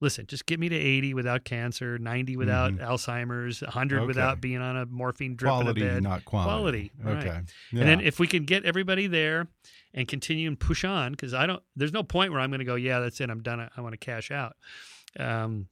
[0.00, 4.06] listen, just get me to 80 without cancer, 90 without Alzheimer's, 100 Okay.
[4.06, 6.02] without being on a morphine drip Quality, in a bed.
[6.02, 6.92] not quality.
[7.02, 7.16] right.
[7.26, 7.36] Okay.
[7.72, 9.46] And then if we can get everybody there
[9.94, 12.64] and continue and push on, because I don't, there's no point where I'm going to
[12.66, 14.56] go, yeah, that's it, I'm done, I, I want to cash out.
[15.18, 15.68] Um,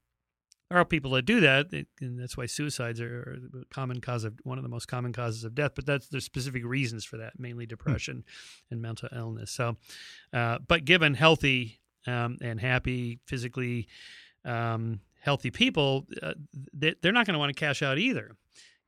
[0.71, 1.67] there are people that do that,
[2.01, 5.45] and that's why suicides are a common cause of one of the most common causes
[5.45, 5.73] of death.
[5.77, 8.25] But that's there's specific reasons for that, mainly depression
[8.71, 9.51] and mental illness.
[9.51, 9.77] So,
[10.33, 13.87] uh, but given healthy um, and happy, physically
[14.45, 16.35] um, healthy people, uh,
[16.73, 18.37] they, they're not going to want to cash out either.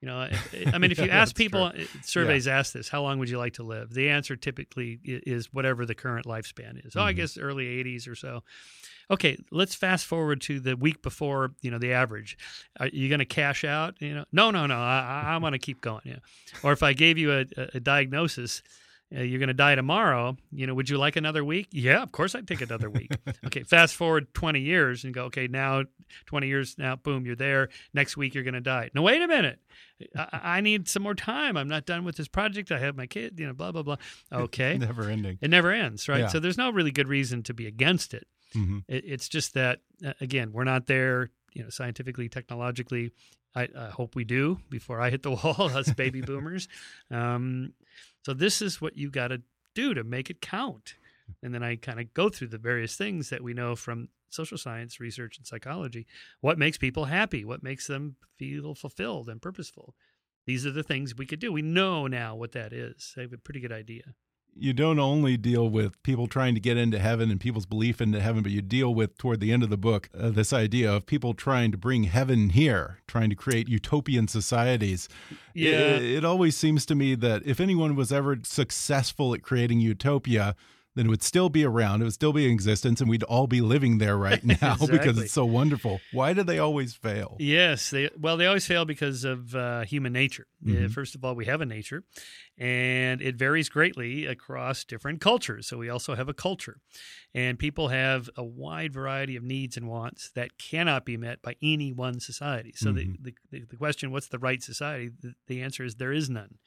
[0.02, 0.28] You know,
[0.72, 1.82] I- mean, if you ask people, true.
[1.82, 3.94] uh, surveys ask this: How long would you like to live?
[3.94, 6.94] The answer typically is whatever the current lifespan is.
[6.96, 7.16] Oh, I Mhm.
[7.16, 8.42] guess early 80s or so.
[9.10, 11.52] Okay, let's fast forward to the week before.
[11.62, 12.36] You know, the average.
[12.78, 13.94] Are you going to cash out?
[14.00, 14.76] You know, no, no, no.
[14.76, 16.02] I, I want to keep going.
[16.04, 16.18] Yeah.
[16.62, 18.62] Or if I gave you a, a diagnosis.
[19.14, 20.36] Uh, you're going to die tomorrow.
[20.50, 21.68] You know, would you like another week?
[21.70, 23.12] Yeah, of course I'd take another week.
[23.46, 25.84] okay, fast forward 20 years and go, okay, now
[26.26, 27.68] 20 years now, boom, you're there.
[27.94, 28.90] Next week you're going to die.
[28.94, 29.60] No, wait a minute.
[30.16, 31.56] I, I need some more time.
[31.56, 32.72] I'm not done with this project.
[32.72, 33.96] I have my kid, you know, blah, blah, blah.
[34.32, 34.76] Okay.
[34.76, 35.38] Never ending.
[35.40, 36.20] It never ends, right?
[36.22, 36.28] Yeah.
[36.28, 38.26] So there's no really good reason to be against it.
[38.52, 43.12] hmm it it's just that, uh, again, we're not there, you know, scientifically, technologically.
[43.54, 46.68] I, I hope we do before I hit the wall, us baby boomers.
[47.10, 47.72] Um,
[48.26, 49.40] so this is what you got to
[49.76, 50.94] do to make it count.
[51.44, 54.58] And then I kind of go through the various things that we know from social
[54.58, 56.08] science research and psychology.
[56.40, 57.44] What makes people happy?
[57.44, 59.94] What makes them feel fulfilled and purposeful?
[60.44, 61.52] These are the things we could do.
[61.52, 63.14] We know now what that is.
[63.16, 64.16] I have a pretty good idea.
[64.58, 68.20] You don't only deal with people trying to get into heaven and people's belief into
[68.20, 71.06] heaven, but you deal with toward the end of the book uh, this idea of
[71.06, 75.08] people trying to bring heaven here, trying to create utopian societies.
[75.54, 75.70] Yeah.
[75.96, 80.56] It, it always seems to me that if anyone was ever successful at creating utopia,
[80.94, 83.46] then it would still be around, it would still be in existence, and we'd all
[83.46, 86.00] be living there right now because it's so wonderful.
[86.10, 87.36] Why do they always fail?
[87.38, 90.46] Yes, they well they always fail because of uh, human nature.
[90.66, 90.90] Uh, Mhm.
[90.90, 92.02] first of all, we have a nature,
[92.58, 95.66] and it varies greatly across different cultures.
[95.66, 96.78] So we also have a culture,
[97.34, 101.56] and people have a wide variety of needs and wants that cannot be met by
[101.62, 102.72] any one society.
[102.76, 103.22] So Mhm.
[103.22, 105.10] the, the the question, what's the right society?
[105.20, 106.58] The, the answer is there is none,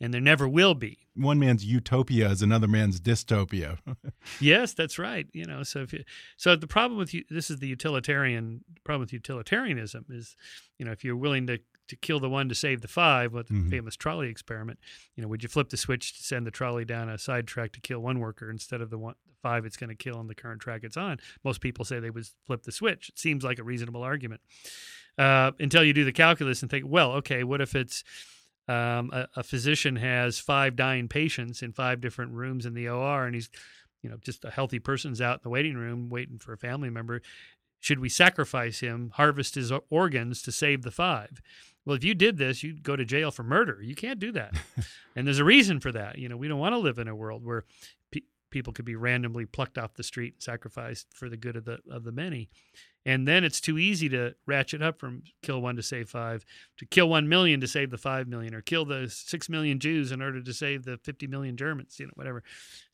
[0.00, 0.98] and there never will be.
[1.14, 3.78] One man's utopia is another man's dystopia.
[4.40, 5.26] Yes, that's right.
[5.32, 6.04] You know, so if you,
[6.36, 10.36] so the problem with you, this is the utilitarian problem with utilitarianism is,
[10.78, 11.58] you know, if you're willing to
[11.90, 13.70] to kill the one to save the five, what the Mhm.
[13.70, 14.78] famous trolley experiment,
[15.14, 17.72] you know, would you flip the switch to send the trolley down a side track
[17.72, 20.26] to kill one worker instead of the one the five it's going to kill on
[20.26, 21.18] the current track it's on?
[21.44, 23.10] Most people say they would flip the switch.
[23.10, 24.40] It seems like a reasonable argument
[25.18, 28.02] uh, until you do the calculus and think, well, okay, what if it's
[28.68, 33.26] um, a, a physician has five dying patients in five different rooms in the OR,
[33.26, 33.50] and he's,
[34.02, 36.88] you know, just a healthy person's out in the waiting room waiting for a family
[36.88, 37.20] member.
[37.80, 41.40] Should we sacrifice him, harvest his organs to save the five?
[41.84, 43.78] Well, if you did this, you'd go to jail for murder.
[43.82, 44.54] You can't do that,
[45.16, 46.18] and there's a reason for that.
[46.18, 47.64] You know, we don't want to live in a world where
[48.10, 48.20] pe-
[48.50, 51.78] people could be randomly plucked off the street and sacrificed for the good of the
[51.90, 52.50] of the many.
[53.06, 56.44] And then it's too easy to ratchet up from kill one to save five
[56.76, 60.12] to kill one million to save the five million, or kill the six million Jews
[60.12, 61.98] in order to save the fifty million Germans.
[61.98, 62.42] You know, whatever.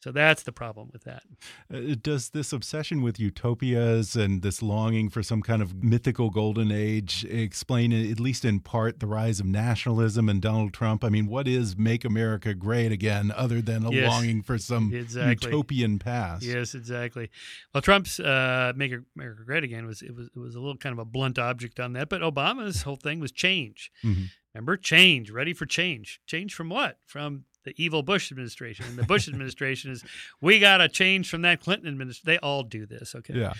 [0.01, 1.25] So that's the problem with that.
[1.73, 6.71] Uh, Does this obsession with utopias and this longing for some kind of mythical golden
[6.71, 11.03] age explain, at least in part, the rise of nationalism and Donald Trump?
[11.03, 14.93] I mean, what is "Make America Great Again" other than a Yes, longing for some
[14.95, 15.51] exactly.
[15.51, 16.45] utopian past?
[16.45, 17.31] Yes, exactly.
[17.75, 20.77] Well, Trump's uh, "Make America Great Again" was was it was it was a little
[20.77, 22.09] kind of a blunt object on that.
[22.09, 23.91] But Obama's whole thing was change.
[24.05, 24.31] Mhm.
[24.55, 26.21] Remember, change, ready for change.
[26.27, 26.99] Change from what?
[27.05, 28.87] From the evil Bush administration.
[28.87, 30.03] And the Bush administration is
[30.41, 32.27] we got to change from that Clinton administration.
[32.27, 33.15] They all do this.
[33.15, 33.53] Okay Yeah.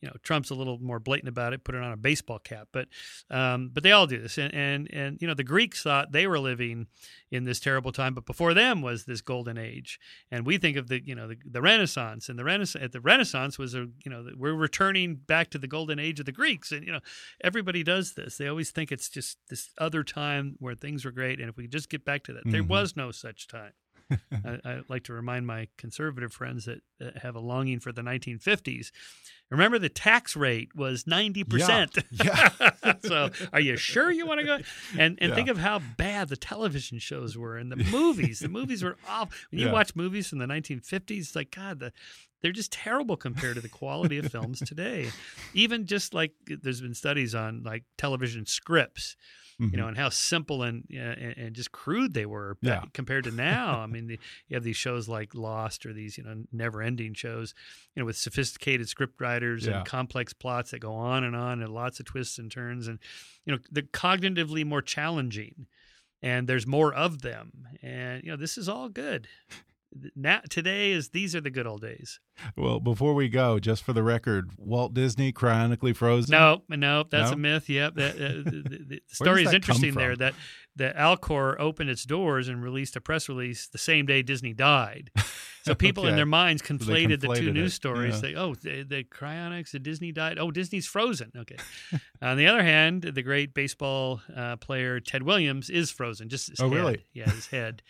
[0.00, 2.68] You know Trump's a little more blatant about it, put it on a baseball cap,
[2.72, 2.88] but
[3.30, 6.26] um, but they all do this, and, and and you know the Greeks thought they
[6.26, 6.86] were living
[7.30, 10.88] in this terrible time, but before them was this golden age, and we think of
[10.88, 14.10] the you know the, the Renaissance, and the Renaissance at the Renaissance was a you
[14.10, 17.00] know we're returning back to the golden age of the Greeks, and you know
[17.42, 18.36] everybody does this.
[18.36, 21.64] They always think it's just this other time where things were great, and if we
[21.64, 22.68] could just get back to that, there Mhm.
[22.68, 23.72] was no such time.
[24.44, 28.02] I, I like to remind my conservative friends that, that have a longing for the
[28.02, 28.90] 1950s.
[29.50, 32.04] Remember, the tax rate was 90%.
[32.10, 32.94] Yeah.
[33.00, 34.58] so, are you sure you want to go?
[34.96, 35.34] And and Yeah.
[35.34, 38.38] think of how bad the television shows were and the movies.
[38.40, 39.32] the movies were awful.
[39.50, 39.72] When you Yeah.
[39.72, 41.92] watch movies from the 1950s, it's like, God, the,
[42.42, 45.12] they're just terrible compared to the quality of films today.
[45.52, 49.16] Even just like there's been studies on like television scripts
[49.60, 52.84] you know, and how simple and, uh, and and just crude they were Yeah.
[52.94, 53.80] compared to now.
[53.80, 57.54] I mean, the, you have these shows like Lost or these you know never-ending shows,
[57.94, 59.78] you know, with sophisticated script writers Yeah.
[59.78, 62.98] and complex plots that go on and on and lots of twists and turns, and
[63.44, 65.66] you know, they're cognitively more challenging,
[66.22, 69.28] and there's more of them, and you know, this is all good.
[70.14, 72.20] Now, today is these are the good old days.
[72.56, 76.30] Well, before we go, just for the record, Walt Disney cryonically frozen.
[76.30, 77.34] No, no, that's No?
[77.34, 77.68] a myth.
[77.68, 78.18] Yep, that, uh,
[78.50, 80.14] the, the, story is interesting there.
[80.16, 80.34] That
[80.76, 85.10] that Alcor opened its doors and released a press release the same day Disney died.
[85.64, 88.14] So people in their minds they conflated the two conflated news stories.
[88.14, 88.20] Yeah.
[88.20, 90.38] They oh the, the cryonics, the Disney died.
[90.38, 91.32] Oh, Disney's frozen.
[91.36, 91.56] Okay.
[92.22, 96.28] on the other hand, the great baseball uh, player Ted Williams is frozen.
[96.28, 96.76] Just his Oh, head.
[96.76, 97.04] really?
[97.12, 97.82] Yeah, his head.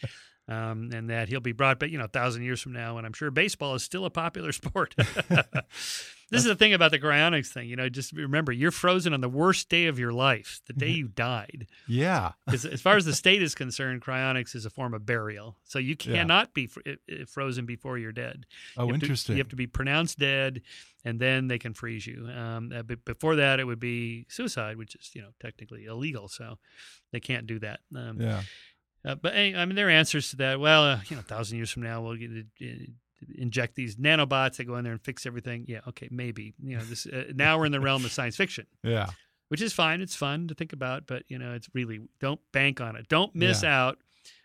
[0.51, 3.07] Um, and that he'll be brought back, you know, a thousand years from now, and
[3.07, 4.96] I'm sure baseball is still a popular sport.
[4.98, 7.88] this is the thing about the cryonics thing, you know.
[7.88, 11.66] Just remember, you're frozen on the worst day of your life, the day you died.
[11.86, 12.32] Yeah.
[12.48, 15.78] 'Cause as far as the state is concerned, cryonics is a form of burial, so
[15.78, 16.14] you Yeah.
[16.16, 16.80] cannot be fr-
[17.28, 18.44] frozen before you're dead.
[18.76, 19.36] Oh, You have to- interesting.
[19.36, 20.62] you have to be pronounced dead,
[21.05, 22.26] and then they can freeze you.
[22.28, 26.28] Um, uh, but before that, it would be suicide, which is you know technically illegal,
[26.28, 26.59] so
[27.12, 27.80] they can't do that.
[27.94, 28.42] Um, yeah.
[29.05, 30.61] Uh, but I mean, there are answers to that.
[30.61, 32.86] Well, uh, you know, a thousand years from now, we'll get to, uh,
[33.36, 35.64] inject these nanobots that go in there and fix everything.
[35.68, 36.55] Yeah, okay, maybe.
[36.62, 39.11] You know, this uh, now we're in the realm of science fiction, Yeah.
[39.48, 40.01] which is fine.
[40.01, 43.09] It's fun to think about, but you know, it's really don't bank on it.
[43.09, 43.98] Don't miss out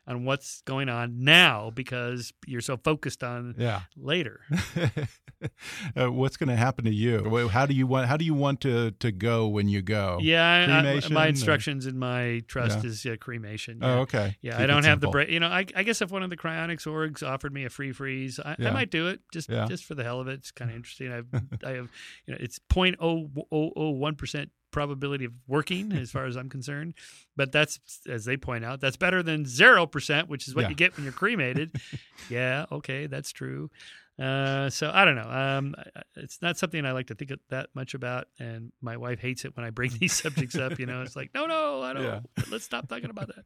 [0.08, 3.82] on what's going on now because you're so focused on Yeah.
[3.98, 4.42] later.
[5.96, 7.48] uh, what's going to happen to you?
[7.50, 8.08] How do you want?
[8.08, 10.20] How do you want to to go when you go?
[10.22, 12.90] Yeah, I, I, Cremation my or- instructions in my trust Yeah.
[12.90, 13.80] is uh, cremation.
[13.82, 14.38] Oh, okay.
[14.42, 15.12] Yeah, Keep I don't have the simple.
[15.12, 15.30] break.
[15.30, 17.92] You know, I, I guess if one of the cryonics orgs offered me a free
[17.92, 18.70] freeze, I, Yeah.
[18.70, 19.66] I might do it just Yeah.
[19.68, 20.34] just for the hell of it.
[20.36, 21.12] It's kind of interesting.
[21.12, 21.28] I've
[21.66, 21.90] I have
[22.26, 26.36] you know it's point oh oh oh one percent probability of working as far as
[26.36, 26.94] I'm concerned,
[27.36, 30.70] but that's as they point out that's better than zero percent, which is what Yeah.
[30.70, 31.72] you get when you're cremated.
[32.30, 33.72] yeah, okay, that's true.
[34.20, 35.30] Uh, so I don't know.
[35.30, 35.76] Um,
[36.16, 39.56] it's not something I like to think that much about, and my wife hates it
[39.58, 40.80] when I bring these subjects up.
[40.80, 42.04] You know, it's like, no, no, I don't.
[42.04, 42.20] Yeah.
[42.52, 43.46] Let's stop talking about that.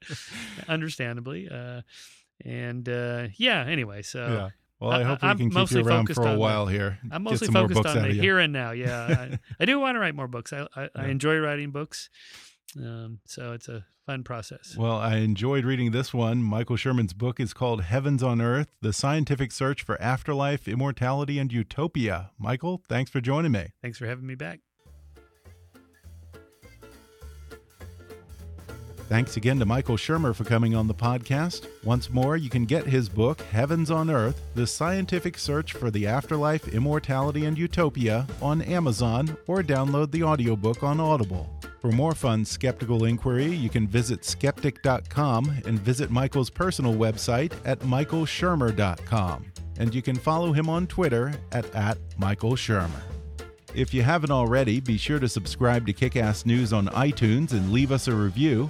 [0.68, 1.82] Understandably, uh,
[2.46, 3.64] and uh, yeah.
[3.66, 4.50] Anyway, so Yeah.
[4.80, 6.66] Well, I, I- hope we I'm can keep you around for a on the- while
[6.68, 7.00] here.
[7.12, 8.72] I'm mostly focused on the here and now.
[8.72, 10.54] Yeah, I, I do want to write more books.
[10.54, 12.10] I I, I enjoy writing books,
[12.78, 14.76] um, so it's a fun process.
[14.78, 16.42] Well, I enjoyed reading this one.
[16.42, 21.52] Michael Shermer's book is called Heavens on Earth The Scientific Search for Afterlife, Immortality, and
[21.54, 22.32] Utopia.
[22.40, 23.68] Michael, thanks for joining me.
[23.82, 24.62] Thanks for having me back.
[29.10, 31.66] Thanks again to Michael Shermer for coming on the podcast.
[31.84, 36.06] Once more, you can get his book, Heavens on Earth The Scientific Search for the
[36.06, 41.50] Afterlife, Immortality, and Utopia, on Amazon or download the audiobook on Audible.
[41.82, 47.80] For more fun skeptical inquiry, you can visit skeptic.com and visit Michael's personal website at
[47.80, 49.46] michaelshermer.com.
[49.80, 53.02] And you can follow him on Twitter at, at Michael Shermer.
[53.74, 57.92] If you haven't already, be sure to subscribe to Kickass News on iTunes and leave
[57.92, 58.70] us a review.